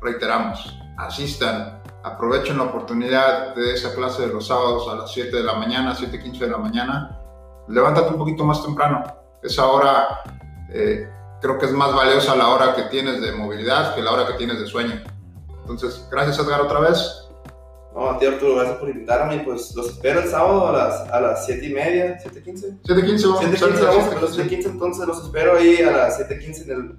reiteramos, 0.00 0.78
asistan, 0.98 1.82
aprovechen 2.02 2.58
la 2.58 2.64
oportunidad 2.64 3.54
de 3.54 3.74
esa 3.74 3.94
clase 3.94 4.26
de 4.26 4.32
los 4.32 4.46
sábados 4.46 4.88
a 4.88 4.94
las 4.94 5.12
7 5.12 5.36
de 5.36 5.42
la 5.42 5.54
mañana, 5.54 5.94
7.15 5.94 6.38
de 6.38 6.50
la 6.50 6.58
mañana. 6.58 7.20
Levántate 7.68 8.10
un 8.10 8.18
poquito 8.18 8.44
más 8.44 8.62
temprano. 8.62 9.02
Esa 9.42 9.66
hora 9.66 10.22
eh, 10.72 11.08
creo 11.40 11.58
que 11.58 11.66
es 11.66 11.72
más 11.72 11.94
valiosa 11.94 12.36
la 12.36 12.48
hora 12.48 12.74
que 12.74 12.82
tienes 12.82 13.20
de 13.20 13.32
movilidad 13.32 13.94
que 13.94 14.02
la 14.02 14.12
hora 14.12 14.26
que 14.26 14.34
tienes 14.34 14.60
de 14.60 14.66
sueño. 14.66 15.02
Entonces, 15.60 16.06
gracias 16.10 16.38
Edgar 16.38 16.60
otra 16.60 16.80
vez. 16.80 17.25
No, 17.96 18.10
a 18.10 18.18
ti 18.18 18.26
Arturo, 18.26 18.56
gracias 18.56 18.76
por 18.76 18.90
invitarme. 18.90 19.38
Pues 19.38 19.74
los 19.74 19.88
espero 19.88 20.20
el 20.20 20.28
sábado 20.28 20.68
a 20.68 20.72
las, 20.72 21.08
a 21.10 21.18
las 21.18 21.46
7 21.46 21.64
y 21.64 21.72
media, 21.72 22.18
7.15. 22.22 22.82
7.15 22.82 23.22
vamos 23.22 23.40
a 23.40 23.44
7.15 23.44 23.44
empezar, 23.46 23.70
vamos, 23.70 24.04
7:15. 24.04 24.20
los 24.20 24.38
7.15 24.38 24.66
entonces 24.66 25.06
los 25.06 25.24
espero 25.24 25.56
ahí 25.56 25.76
a 25.78 25.90
las 25.92 26.20
7.15 26.20 26.64
en 26.64 26.70
el, 26.70 26.96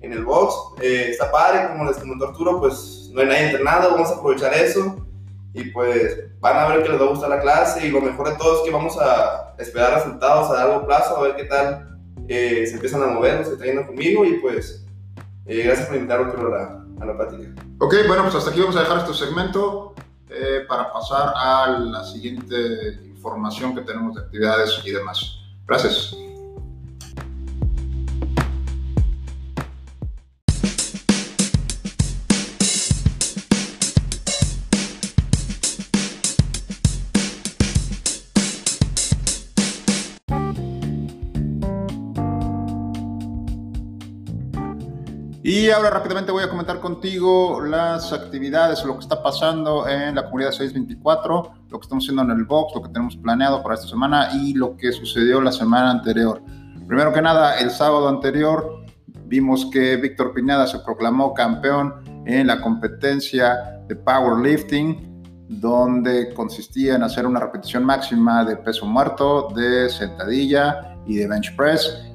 en 0.00 0.12
el 0.14 0.24
box. 0.24 0.54
Eh, 0.80 1.08
está 1.10 1.30
padre, 1.30 1.68
como 1.68 1.84
les 1.84 1.98
comentó 1.98 2.28
Arturo, 2.28 2.60
pues 2.60 3.10
no 3.12 3.20
hay 3.20 3.26
nadie 3.26 3.44
entrenado, 3.44 3.90
vamos 3.90 4.08
a 4.08 4.14
aprovechar 4.14 4.54
eso. 4.54 5.04
Y 5.52 5.64
pues 5.64 6.18
van 6.40 6.56
a 6.56 6.68
ver 6.68 6.82
que 6.82 6.88
les 6.90 7.00
va 7.00 7.04
a 7.04 7.08
gustar 7.10 7.28
la 7.28 7.40
clase 7.40 7.86
y 7.86 7.90
lo 7.90 8.00
mejor 8.00 8.30
de 8.30 8.36
todo 8.36 8.56
es 8.56 8.62
que 8.64 8.70
vamos 8.70 8.96
a 8.98 9.54
esperar 9.58 9.94
resultados 9.96 10.50
a 10.50 10.64
largo 10.64 10.86
plazo, 10.86 11.16
a 11.18 11.22
ver 11.24 11.36
qué 11.36 11.44
tal 11.44 11.98
eh, 12.26 12.64
se 12.66 12.74
empiezan 12.74 13.02
a 13.02 13.08
mover 13.08 13.38
los 13.38 13.48
que 13.48 13.54
están 13.54 13.68
yendo 13.68 13.86
conmigo 13.86 14.24
y 14.24 14.34
pues 14.38 14.86
eh, 15.44 15.62
gracias 15.64 15.88
por 15.88 15.96
invitarme 15.96 16.26
Arturo, 16.30 16.54
a 16.54 16.58
la, 16.58 16.84
a 17.00 17.06
la 17.06 17.16
plática. 17.16 17.50
Ok, 17.80 17.94
bueno, 18.06 18.22
pues 18.22 18.34
hasta 18.34 18.50
aquí 18.50 18.60
vamos 18.60 18.76
a 18.76 18.80
dejar 18.80 18.98
este 18.98 19.12
segmento 19.12 19.94
eh, 20.30 20.64
para 20.68 20.92
pasar 20.92 21.32
a 21.34 21.78
la 21.78 22.04
siguiente 22.04 23.00
información 23.04 23.74
que 23.74 23.82
tenemos 23.82 24.14
de 24.14 24.22
actividades 24.22 24.80
y 24.84 24.90
demás. 24.90 25.40
Gracias. 25.66 26.16
Y 45.58 45.70
ahora 45.70 45.90
rápidamente 45.90 46.30
voy 46.30 46.44
a 46.44 46.48
comentar 46.48 46.78
contigo 46.78 47.60
las 47.60 48.12
actividades, 48.12 48.84
lo 48.84 48.94
que 48.94 49.00
está 49.00 49.20
pasando 49.20 49.88
en 49.88 50.14
la 50.14 50.24
comunidad 50.24 50.52
624, 50.52 51.52
lo 51.68 51.80
que 51.80 51.84
estamos 51.84 52.04
haciendo 52.04 52.22
en 52.22 52.30
el 52.30 52.44
box, 52.44 52.76
lo 52.76 52.82
que 52.82 52.90
tenemos 52.90 53.16
planeado 53.16 53.60
para 53.60 53.74
esta 53.74 53.88
semana 53.88 54.28
y 54.34 54.54
lo 54.54 54.76
que 54.76 54.92
sucedió 54.92 55.40
la 55.40 55.50
semana 55.50 55.90
anterior. 55.90 56.40
Primero 56.86 57.12
que 57.12 57.20
nada, 57.20 57.58
el 57.58 57.72
sábado 57.72 58.08
anterior 58.08 58.84
vimos 59.24 59.66
que 59.66 59.96
Víctor 59.96 60.32
Pineda 60.32 60.64
se 60.68 60.78
proclamó 60.78 61.34
campeón 61.34 61.92
en 62.24 62.46
la 62.46 62.60
competencia 62.60 63.80
de 63.88 63.96
powerlifting, 63.96 65.48
donde 65.48 66.32
consistía 66.34 66.94
en 66.94 67.02
hacer 67.02 67.26
una 67.26 67.40
repetición 67.40 67.82
máxima 67.82 68.44
de 68.44 68.58
peso 68.58 68.86
muerto, 68.86 69.48
de 69.56 69.90
sentadilla 69.90 70.94
y 71.04 71.16
de 71.16 71.26
bench 71.26 71.56
press 71.56 72.07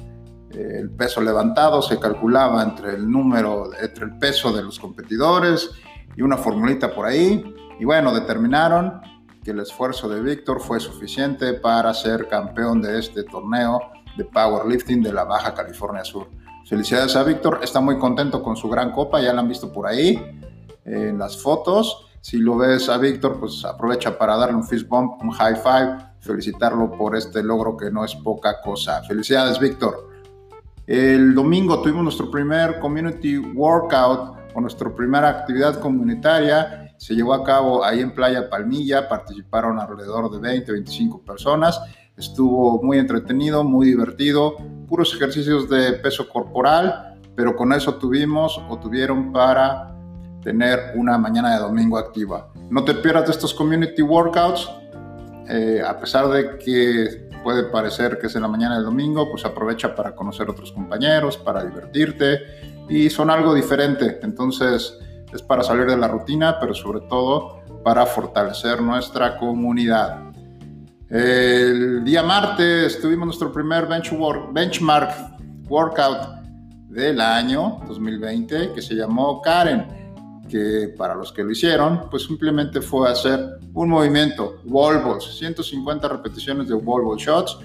el 0.54 0.90
peso 0.92 1.22
levantado 1.22 1.82
se 1.82 2.00
calculaba 2.00 2.64
entre 2.64 2.96
el 2.96 3.10
número, 3.10 3.72
entre 3.82 4.06
el 4.06 4.18
peso 4.18 4.52
de 4.52 4.64
los 4.64 4.80
competidores 4.80 5.72
y 6.16 6.22
una 6.22 6.38
formulita 6.38 6.94
por 6.94 7.06
ahí. 7.06 7.44
Y 7.80 7.86
bueno, 7.86 8.14
determinaron 8.14 9.02
que 9.44 9.52
el 9.52 9.60
esfuerzo 9.60 10.08
de 10.08 10.22
Víctor 10.22 10.62
fue 10.62 10.80
suficiente 10.80 11.54
para 11.54 11.94
ser 11.94 12.28
campeón 12.28 12.82
de 12.82 13.00
este 13.00 13.24
torneo 13.24 13.82
de 14.16 14.26
powerlifting 14.26 15.02
de 15.02 15.12
la 15.12 15.24
Baja 15.24 15.54
California 15.54 16.04
Sur. 16.04 16.30
Felicidades 16.66 17.16
a 17.16 17.24
Víctor, 17.24 17.60
está 17.62 17.82
muy 17.82 17.98
contento 17.98 18.42
con 18.42 18.56
su 18.56 18.70
gran 18.70 18.92
copa, 18.92 19.20
ya 19.20 19.34
la 19.34 19.42
han 19.42 19.50
visto 19.50 19.74
por 19.74 19.86
ahí 19.86 20.40
en 20.86 21.18
las 21.18 21.42
fotos. 21.42 22.08
Si 22.22 22.38
lo 22.38 22.56
ves 22.56 22.88
a 22.88 22.98
Víctor, 22.98 23.38
pues 23.38 23.66
aprovecha 23.66 24.18
para 24.18 24.38
darle 24.38 24.56
un 24.56 24.64
fist 24.64 24.88
bump, 24.88 25.22
un 25.22 25.32
high 25.32 25.58
five, 25.58 25.98
felicitarlo 26.22 26.90
por 26.92 27.18
este 27.18 27.44
logro 27.44 27.76
que 27.76 27.92
no 27.92 28.06
es 28.06 28.16
poca 28.16 28.62
cosa. 28.62 29.04
Felicidades, 29.04 29.60
Víctor. 29.60 30.13
El 30.86 31.34
domingo 31.34 31.82
tuvimos 31.82 32.04
nuestro 32.04 32.30
primer 32.30 32.80
community 32.80 33.38
workout 33.38 34.38
o 34.54 34.60
nuestra 34.60 34.94
primera 34.94 35.30
actividad 35.30 35.80
comunitaria. 35.80 36.94
Se 36.98 37.16
llevó 37.16 37.34
a 37.34 37.44
cabo 37.44 37.86
ahí 37.86 38.02
en 38.02 38.14
Playa 38.14 38.50
Palmilla. 38.50 39.08
Participaron 39.08 39.80
alrededor 39.80 40.30
de 40.30 40.40
20, 40.40 40.74
25 40.74 41.22
personas. 41.22 41.80
Estuvo 42.18 42.84
muy 42.84 42.98
entretenido, 42.98 43.64
muy 43.64 43.88
divertido. 43.88 44.58
Puros 44.88 45.14
ejercicios 45.16 45.70
de 45.70 45.94
peso 45.94 46.28
corporal, 46.28 47.18
pero 47.34 47.56
con 47.56 47.72
eso 47.72 47.96
tuvimos 47.96 48.62
o 48.70 48.78
tuvieron 48.78 49.32
para 49.32 49.96
tener 50.44 50.92
una 50.96 51.18
mañana 51.18 51.56
de 51.56 51.62
domingo 51.62 51.98
activa. 51.98 52.52
No 52.70 52.84
te 52.84 52.94
pierdas 52.96 53.28
de 53.28 53.32
estos 53.32 53.54
community 53.54 54.02
workouts. 54.02 54.70
Eh, 55.48 55.82
a 55.86 55.98
pesar 55.98 56.28
de 56.28 56.58
que 56.58 57.30
puede 57.44 57.64
parecer 57.64 58.18
que 58.18 58.28
es 58.28 58.36
en 58.36 58.42
la 58.42 58.48
mañana 58.48 58.76
del 58.76 58.86
domingo, 58.86 59.30
pues 59.30 59.46
aprovecha 59.46 59.96
para 59.96 60.16
conocer 60.16 60.50
otros 60.50 60.72
compañeros, 60.72 61.38
para 61.38 61.64
divertirte 61.64 62.40
y 62.90 63.10
son 63.10 63.30
algo 63.30 63.54
diferente. 63.54 64.20
Entonces 64.24 64.98
es 65.32 65.42
para 65.42 65.64
salir 65.64 65.86
de 65.86 65.98
la 65.98 66.08
rutina, 66.08 66.60
pero 66.60 66.74
sobre 66.74 67.02
todo 67.02 67.62
para 67.84 68.06
fortalecer 68.06 68.82
nuestra 68.82 69.38
comunidad. 69.38 70.32
El 71.10 72.04
día 72.04 72.24
martes 72.24 73.00
tuvimos 73.00 73.28
nuestro 73.28 73.52
primer 73.52 73.88
benchmark 73.88 75.14
workout 75.70 76.44
del 76.90 77.22
año 77.22 77.82
2020 77.88 78.74
que 78.74 78.82
se 78.82 78.96
llamó 78.96 79.42
Karen, 79.42 80.03
que 80.54 80.94
para 80.96 81.16
los 81.16 81.34
que 81.34 81.44
lo 81.44 81.50
hicieron, 81.50 82.08
pues 82.12 82.26
simplemente 82.26 82.80
fue 82.80 83.10
hacer 83.10 83.58
un 83.74 83.90
movimiento, 83.90 84.58
wall 84.66 85.00
balls, 85.00 85.36
150 85.40 86.08
repeticiones 86.08 86.68
de 86.68 86.76
wall 86.76 87.02
ball 87.02 87.18
shots. 87.18 87.58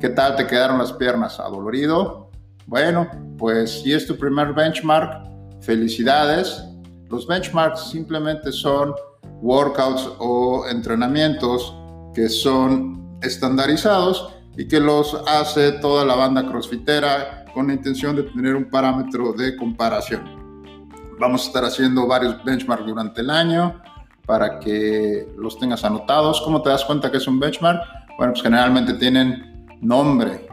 ¿Qué 0.00 0.08
tal 0.08 0.34
te 0.34 0.44
quedaron 0.44 0.78
las 0.78 0.92
piernas? 0.92 1.38
¿Adolorido? 1.38 2.32
Bueno, 2.66 3.08
pues 3.38 3.82
si 3.82 3.92
es 3.92 4.04
tu 4.08 4.16
primer 4.16 4.52
benchmark, 4.52 5.28
felicidades. 5.60 6.60
Los 7.08 7.24
benchmarks 7.28 7.88
simplemente 7.90 8.50
son 8.50 8.92
workouts 9.40 10.10
o 10.18 10.66
entrenamientos 10.68 11.72
que 12.16 12.28
son 12.28 13.16
estandarizados 13.22 14.34
y 14.56 14.66
que 14.66 14.80
los 14.80 15.14
hace 15.28 15.70
toda 15.70 16.04
la 16.04 16.16
banda 16.16 16.44
crossfitera 16.44 17.44
con 17.54 17.68
la 17.68 17.74
intención 17.74 18.16
de 18.16 18.24
tener 18.24 18.56
un 18.56 18.68
parámetro 18.68 19.32
de 19.34 19.54
comparación. 19.54 20.43
Vamos 21.18 21.44
a 21.44 21.46
estar 21.46 21.64
haciendo 21.64 22.06
varios 22.06 22.42
benchmarks 22.42 22.86
durante 22.86 23.20
el 23.20 23.30
año 23.30 23.80
para 24.26 24.58
que 24.58 25.28
los 25.36 25.58
tengas 25.58 25.84
anotados. 25.84 26.40
¿Cómo 26.40 26.60
te 26.62 26.70
das 26.70 26.84
cuenta 26.84 27.10
que 27.10 27.18
es 27.18 27.28
un 27.28 27.38
benchmark? 27.38 27.82
Bueno, 28.18 28.32
pues 28.32 28.42
generalmente 28.42 28.94
tienen 28.94 29.66
nombre. 29.80 30.46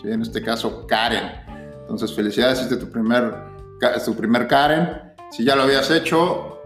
¿sí? 0.00 0.10
En 0.10 0.22
este 0.22 0.42
caso, 0.42 0.86
Karen. 0.86 1.30
Entonces, 1.80 2.14
felicidades, 2.14 2.60
es 2.60 2.78
tu 2.78 2.90
primer, 2.90 3.34
tu 4.04 4.14
primer 4.14 4.48
Karen. 4.48 5.14
Si 5.30 5.44
ya 5.44 5.54
lo 5.54 5.62
habías 5.62 5.90
hecho, 5.90 6.62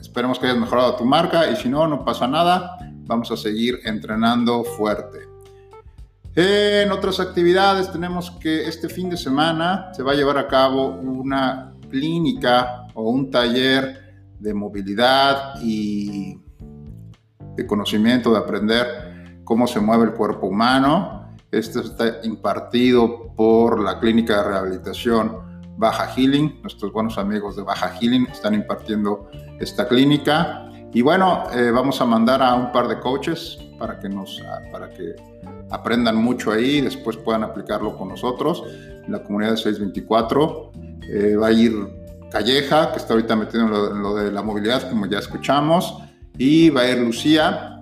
esperemos 0.00 0.38
que 0.38 0.46
hayas 0.46 0.58
mejorado 0.58 0.96
tu 0.96 1.04
marca 1.04 1.50
y 1.50 1.56
si 1.56 1.68
no, 1.68 1.86
no 1.86 2.04
pasa 2.04 2.26
nada. 2.26 2.76
Vamos 3.06 3.30
a 3.30 3.36
seguir 3.36 3.80
entrenando 3.84 4.64
fuerte. 4.64 5.28
En 6.36 6.92
otras 6.92 7.18
actividades 7.18 7.90
tenemos 7.90 8.30
que 8.30 8.68
este 8.68 8.88
fin 8.88 9.10
de 9.10 9.16
semana 9.16 9.92
se 9.92 10.02
va 10.02 10.12
a 10.12 10.14
llevar 10.14 10.38
a 10.38 10.46
cabo 10.46 10.86
una 10.86 11.72
clínica 11.90 12.86
o 12.94 13.10
un 13.10 13.30
taller 13.30 14.24
de 14.38 14.54
movilidad 14.54 15.60
y 15.62 16.38
de 17.56 17.66
conocimiento, 17.66 18.32
de 18.32 18.38
aprender 18.38 18.86
cómo 19.44 19.66
se 19.66 19.80
mueve 19.80 20.04
el 20.04 20.12
cuerpo 20.12 20.46
humano. 20.46 21.28
Esto 21.50 21.80
está 21.80 22.20
impartido 22.22 23.34
por 23.36 23.80
la 23.80 23.98
clínica 23.98 24.38
de 24.38 24.48
rehabilitación 24.48 25.36
Baja 25.76 26.06
Healing. 26.06 26.60
Nuestros 26.62 26.92
buenos 26.92 27.18
amigos 27.18 27.56
de 27.56 27.62
Baja 27.62 27.88
Healing 27.88 28.26
están 28.30 28.54
impartiendo 28.54 29.28
esta 29.58 29.88
clínica. 29.88 30.66
Y 30.92 31.02
bueno, 31.02 31.44
eh, 31.52 31.70
vamos 31.70 32.00
a 32.00 32.04
mandar 32.04 32.42
a 32.42 32.54
un 32.54 32.72
par 32.72 32.88
de 32.88 32.98
coaches 32.98 33.58
para 33.78 33.98
que, 33.98 34.08
nos, 34.08 34.40
para 34.72 34.90
que 34.90 35.16
aprendan 35.70 36.16
mucho 36.16 36.52
ahí 36.52 36.78
y 36.78 36.80
después 36.80 37.16
puedan 37.16 37.42
aplicarlo 37.44 37.96
con 37.96 38.08
nosotros. 38.08 38.62
En 39.04 39.10
la 39.10 39.22
comunidad 39.22 39.52
de 39.52 39.56
624 39.56 40.70
eh, 41.10 41.36
va 41.36 41.48
a 41.48 41.52
ir 41.52 41.72
Calleja, 42.30 42.92
que 42.92 42.98
está 42.98 43.14
ahorita 43.14 43.34
metido 43.34 43.64
en 43.92 44.02
lo, 44.02 44.14
de 44.14 44.30
la 44.30 44.42
movilidad, 44.42 44.88
como 44.88 45.06
ya 45.06 45.18
escuchamos, 45.18 45.98
y 46.38 46.70
va 46.70 46.82
a 46.82 46.90
ir 46.90 46.98
Lucía 46.98 47.80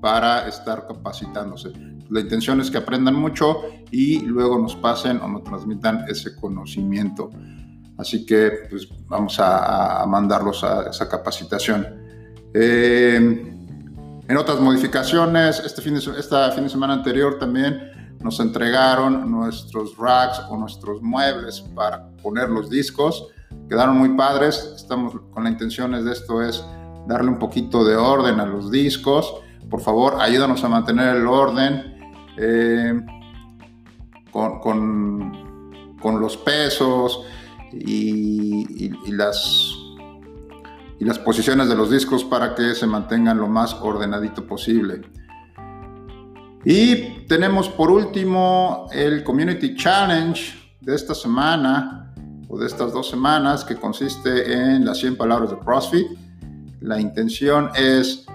para 0.00 0.46
estar 0.46 0.86
capacitándose. 0.86 1.72
La 2.08 2.20
intención 2.20 2.60
es 2.60 2.70
que 2.70 2.78
aprendan 2.78 3.16
mucho 3.16 3.62
y 3.90 4.20
luego 4.20 4.58
nos 4.58 4.76
pasen 4.76 5.20
o 5.20 5.28
nos 5.28 5.42
transmitan 5.42 6.04
ese 6.08 6.36
conocimiento. 6.36 7.30
Así 7.98 8.24
que 8.24 8.68
pues, 8.70 8.88
vamos 9.08 9.38
a, 9.40 10.06
mandarlos 10.06 10.62
a 10.62 10.88
esa 10.88 11.08
capacitación. 11.08 11.84
Eh, 12.54 13.16
en 14.28 14.36
otras 14.36 14.60
modificaciones, 14.60 15.60
este 15.66 15.82
fin, 15.82 15.96
esta 15.96 16.52
fin 16.52 16.64
de 16.64 16.70
semana 16.70 16.94
anterior 16.94 17.38
también 17.38 17.97
nos 18.20 18.40
entregaron 18.40 19.30
nuestros 19.30 19.96
racks 19.96 20.40
o 20.48 20.56
nuestros 20.56 21.00
muebles 21.02 21.60
para 21.74 22.08
poner 22.22 22.48
los 22.48 22.68
discos. 22.68 23.28
Quedaron 23.68 23.96
muy 23.96 24.10
padres. 24.10 24.72
Estamos 24.74 25.14
con 25.30 25.44
la 25.44 25.50
intención 25.50 25.92
de 25.92 26.12
esto 26.12 26.42
es 26.42 26.64
darle 27.06 27.30
un 27.30 27.38
poquito 27.38 27.84
de 27.84 27.96
orden 27.96 28.40
a 28.40 28.46
los 28.46 28.70
discos. 28.70 29.34
Por 29.70 29.80
favor, 29.80 30.16
ayúdanos 30.20 30.62
a 30.64 30.68
mantener 30.68 31.16
el 31.16 31.26
orden 31.26 31.96
eh, 32.36 33.00
con, 34.30 34.60
con, 36.00 36.20
los 36.20 36.36
pesos 36.36 37.24
y, 37.72 38.90
las, 39.12 39.74
y 40.98 41.04
las 41.04 41.18
posiciones 41.18 41.68
de 41.68 41.74
los 41.74 41.90
discos 41.90 42.24
para 42.24 42.54
que 42.54 42.74
se 42.74 42.86
mantengan 42.86 43.38
lo 43.38 43.48
más 43.48 43.74
ordenadito 43.74 44.46
posible. 44.46 45.02
Y 46.64 47.26
tenemos 47.26 47.68
por 47.68 47.90
último 47.90 48.88
el 48.92 49.22
Community 49.22 49.76
Challenge 49.76 50.76
de 50.80 50.94
esta 50.94 51.14
semana 51.14 52.12
o 52.48 52.58
de 52.58 52.66
estas 52.66 52.92
dos 52.92 53.08
semanas 53.08 53.64
que 53.64 53.76
consiste 53.76 54.52
en 54.52 54.84
las 54.84 54.98
100 54.98 55.16
palabras 55.16 55.50
de 55.50 55.58
CrossFit. 55.58 56.06
La 56.80 57.00
intención 57.00 57.70
es 57.76 58.26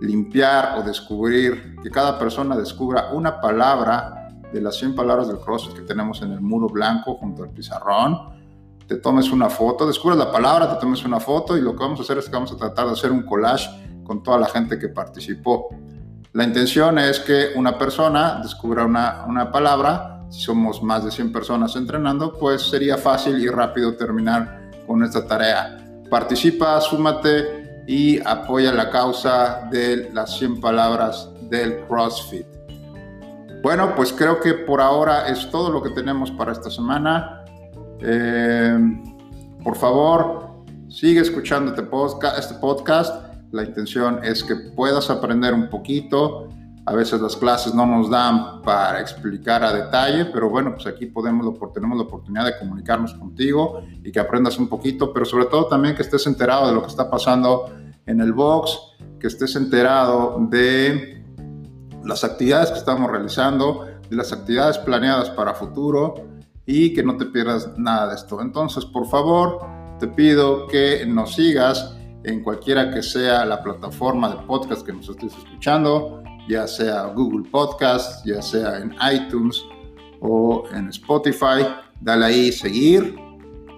limpiar 0.00 0.78
o 0.78 0.82
descubrir, 0.82 1.76
que 1.82 1.90
cada 1.90 2.18
persona 2.18 2.56
descubra 2.56 3.10
una 3.12 3.40
palabra 3.40 4.28
de 4.52 4.60
las 4.60 4.76
100 4.76 4.94
palabras 4.94 5.28
del 5.28 5.38
CrossFit 5.38 5.74
que 5.74 5.82
tenemos 5.82 6.22
en 6.22 6.32
el 6.32 6.40
muro 6.40 6.68
blanco 6.68 7.14
junto 7.14 7.42
al 7.42 7.50
pizarrón. 7.50 8.18
Te 8.86 8.96
tomes 8.96 9.30
una 9.30 9.48
foto, 9.48 9.86
descubres 9.86 10.18
la 10.18 10.30
palabra, 10.30 10.74
te 10.74 10.80
tomes 10.80 11.04
una 11.04 11.18
foto 11.18 11.56
y 11.56 11.60
lo 11.60 11.72
que 11.72 11.82
vamos 11.82 12.00
a 12.00 12.02
hacer 12.02 12.18
es 12.18 12.26
que 12.26 12.32
vamos 12.32 12.52
a 12.52 12.56
tratar 12.56 12.86
de 12.86 12.92
hacer 12.92 13.10
un 13.10 13.22
collage 13.22 13.70
con 14.04 14.22
toda 14.22 14.38
la 14.38 14.46
gente 14.46 14.78
que 14.78 14.88
participó. 14.88 15.68
La 16.32 16.44
intención 16.44 16.98
es 16.98 17.20
que 17.20 17.50
una 17.56 17.76
persona 17.76 18.40
descubra 18.42 18.86
una, 18.86 19.24
una 19.28 19.52
palabra. 19.52 20.24
Si 20.30 20.40
somos 20.40 20.82
más 20.82 21.04
de 21.04 21.10
100 21.10 21.30
personas 21.30 21.76
entrenando, 21.76 22.32
pues 22.38 22.62
sería 22.62 22.96
fácil 22.96 23.38
y 23.38 23.48
rápido 23.48 23.94
terminar 23.96 24.70
con 24.86 25.02
esta 25.02 25.26
tarea. 25.26 25.76
Participa, 26.08 26.80
súmate 26.80 27.84
y 27.86 28.18
apoya 28.26 28.72
la 28.72 28.88
causa 28.88 29.68
de 29.70 30.10
las 30.14 30.38
100 30.38 30.60
palabras 30.62 31.28
del 31.50 31.84
CrossFit. 31.86 32.46
Bueno, 33.62 33.94
pues 33.94 34.10
creo 34.12 34.40
que 34.40 34.54
por 34.54 34.80
ahora 34.80 35.28
es 35.28 35.50
todo 35.50 35.70
lo 35.70 35.82
que 35.82 35.90
tenemos 35.90 36.30
para 36.30 36.52
esta 36.52 36.70
semana. 36.70 37.44
Eh, 38.00 38.78
por 39.62 39.76
favor, 39.76 40.64
sigue 40.88 41.20
escuchando 41.20 41.72
este. 41.72 42.38
Este 42.38 42.54
podcast 42.54 43.31
la 43.52 43.62
intención 43.64 44.20
es 44.24 44.42
que 44.42 44.56
puedas 44.56 45.10
aprender 45.10 45.54
un 45.54 45.68
poquito. 45.68 46.48
A 46.86 46.94
veces 46.94 47.20
las 47.20 47.36
clases 47.36 47.74
no 47.74 47.86
nos 47.86 48.10
dan 48.10 48.62
para 48.62 49.00
explicar 49.00 49.62
a 49.62 49.72
detalle, 49.72 50.24
pero 50.24 50.50
bueno, 50.50 50.72
pues 50.74 50.86
aquí 50.86 51.06
podemos, 51.06 51.46
tenemos 51.72 51.96
la 51.96 52.04
oportunidad 52.04 52.46
de 52.46 52.58
comunicarnos 52.58 53.14
contigo 53.14 53.82
y 54.02 54.10
que 54.10 54.18
aprendas 54.18 54.58
un 54.58 54.68
poquito, 54.68 55.12
pero 55.12 55.24
sobre 55.24 55.44
todo 55.44 55.66
también 55.66 55.94
que 55.94 56.02
estés 56.02 56.26
enterado 56.26 56.66
de 56.66 56.74
lo 56.74 56.82
que 56.82 56.88
está 56.88 57.08
pasando 57.08 57.70
en 58.06 58.20
el 58.20 58.32
box, 58.32 58.78
que 59.20 59.28
estés 59.28 59.54
enterado 59.54 60.38
de 60.50 61.24
las 62.04 62.24
actividades 62.24 62.70
que 62.70 62.78
estamos 62.78 63.08
realizando, 63.10 63.86
de 64.10 64.16
las 64.16 64.32
actividades 64.32 64.78
planeadas 64.78 65.30
para 65.30 65.54
futuro 65.54 66.14
y 66.66 66.94
que 66.94 67.02
no 67.02 67.16
te 67.16 67.26
pierdas 67.26 67.78
nada 67.78 68.08
de 68.08 68.14
esto. 68.16 68.40
Entonces, 68.40 68.84
por 68.84 69.06
favor, 69.06 69.60
te 70.00 70.08
pido 70.08 70.66
que 70.66 71.06
nos 71.06 71.34
sigas 71.34 71.96
en 72.24 72.42
cualquiera 72.42 72.90
que 72.90 73.02
sea 73.02 73.44
la 73.44 73.62
plataforma 73.62 74.30
de 74.30 74.36
podcast 74.46 74.84
que 74.84 74.92
nos 74.92 75.08
estés 75.08 75.36
escuchando, 75.36 76.22
ya 76.48 76.66
sea 76.66 77.06
Google 77.06 77.48
Podcast, 77.50 78.24
ya 78.26 78.40
sea 78.42 78.78
en 78.78 78.94
iTunes 79.12 79.62
o 80.20 80.64
en 80.72 80.88
Spotify. 80.88 81.66
Dale 82.00 82.26
ahí 82.26 82.52
seguir 82.52 83.16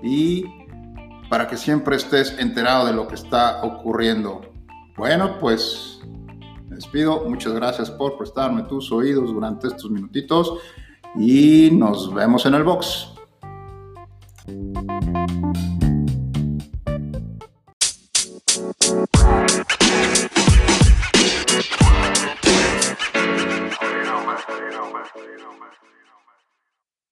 y 0.03 0.45
para 1.29 1.49
que 1.49 1.57
siempre 1.57 1.97
estés 1.97 2.39
enterado 2.39 2.87
de 2.87 2.93
lo 2.93 3.09
que 3.09 3.15
está 3.15 3.63
ocurriendo. 3.65 4.43
Bueno, 4.97 5.39
pues 5.41 6.01
me 6.69 6.77
despido. 6.77 7.29
Muchas 7.29 7.53
gracias 7.55 7.91
por 7.91 8.17
prestarme 8.17 8.63
tus 8.65 8.93
oídos 8.93 9.33
durante 9.33 9.69
estos 9.69 9.91
minutitos 9.91 10.59
y 11.17 11.71
nos 11.73 12.13
vemos 12.13 12.47
en 12.47 12.55
el 12.55 12.65
box. 12.65 13.09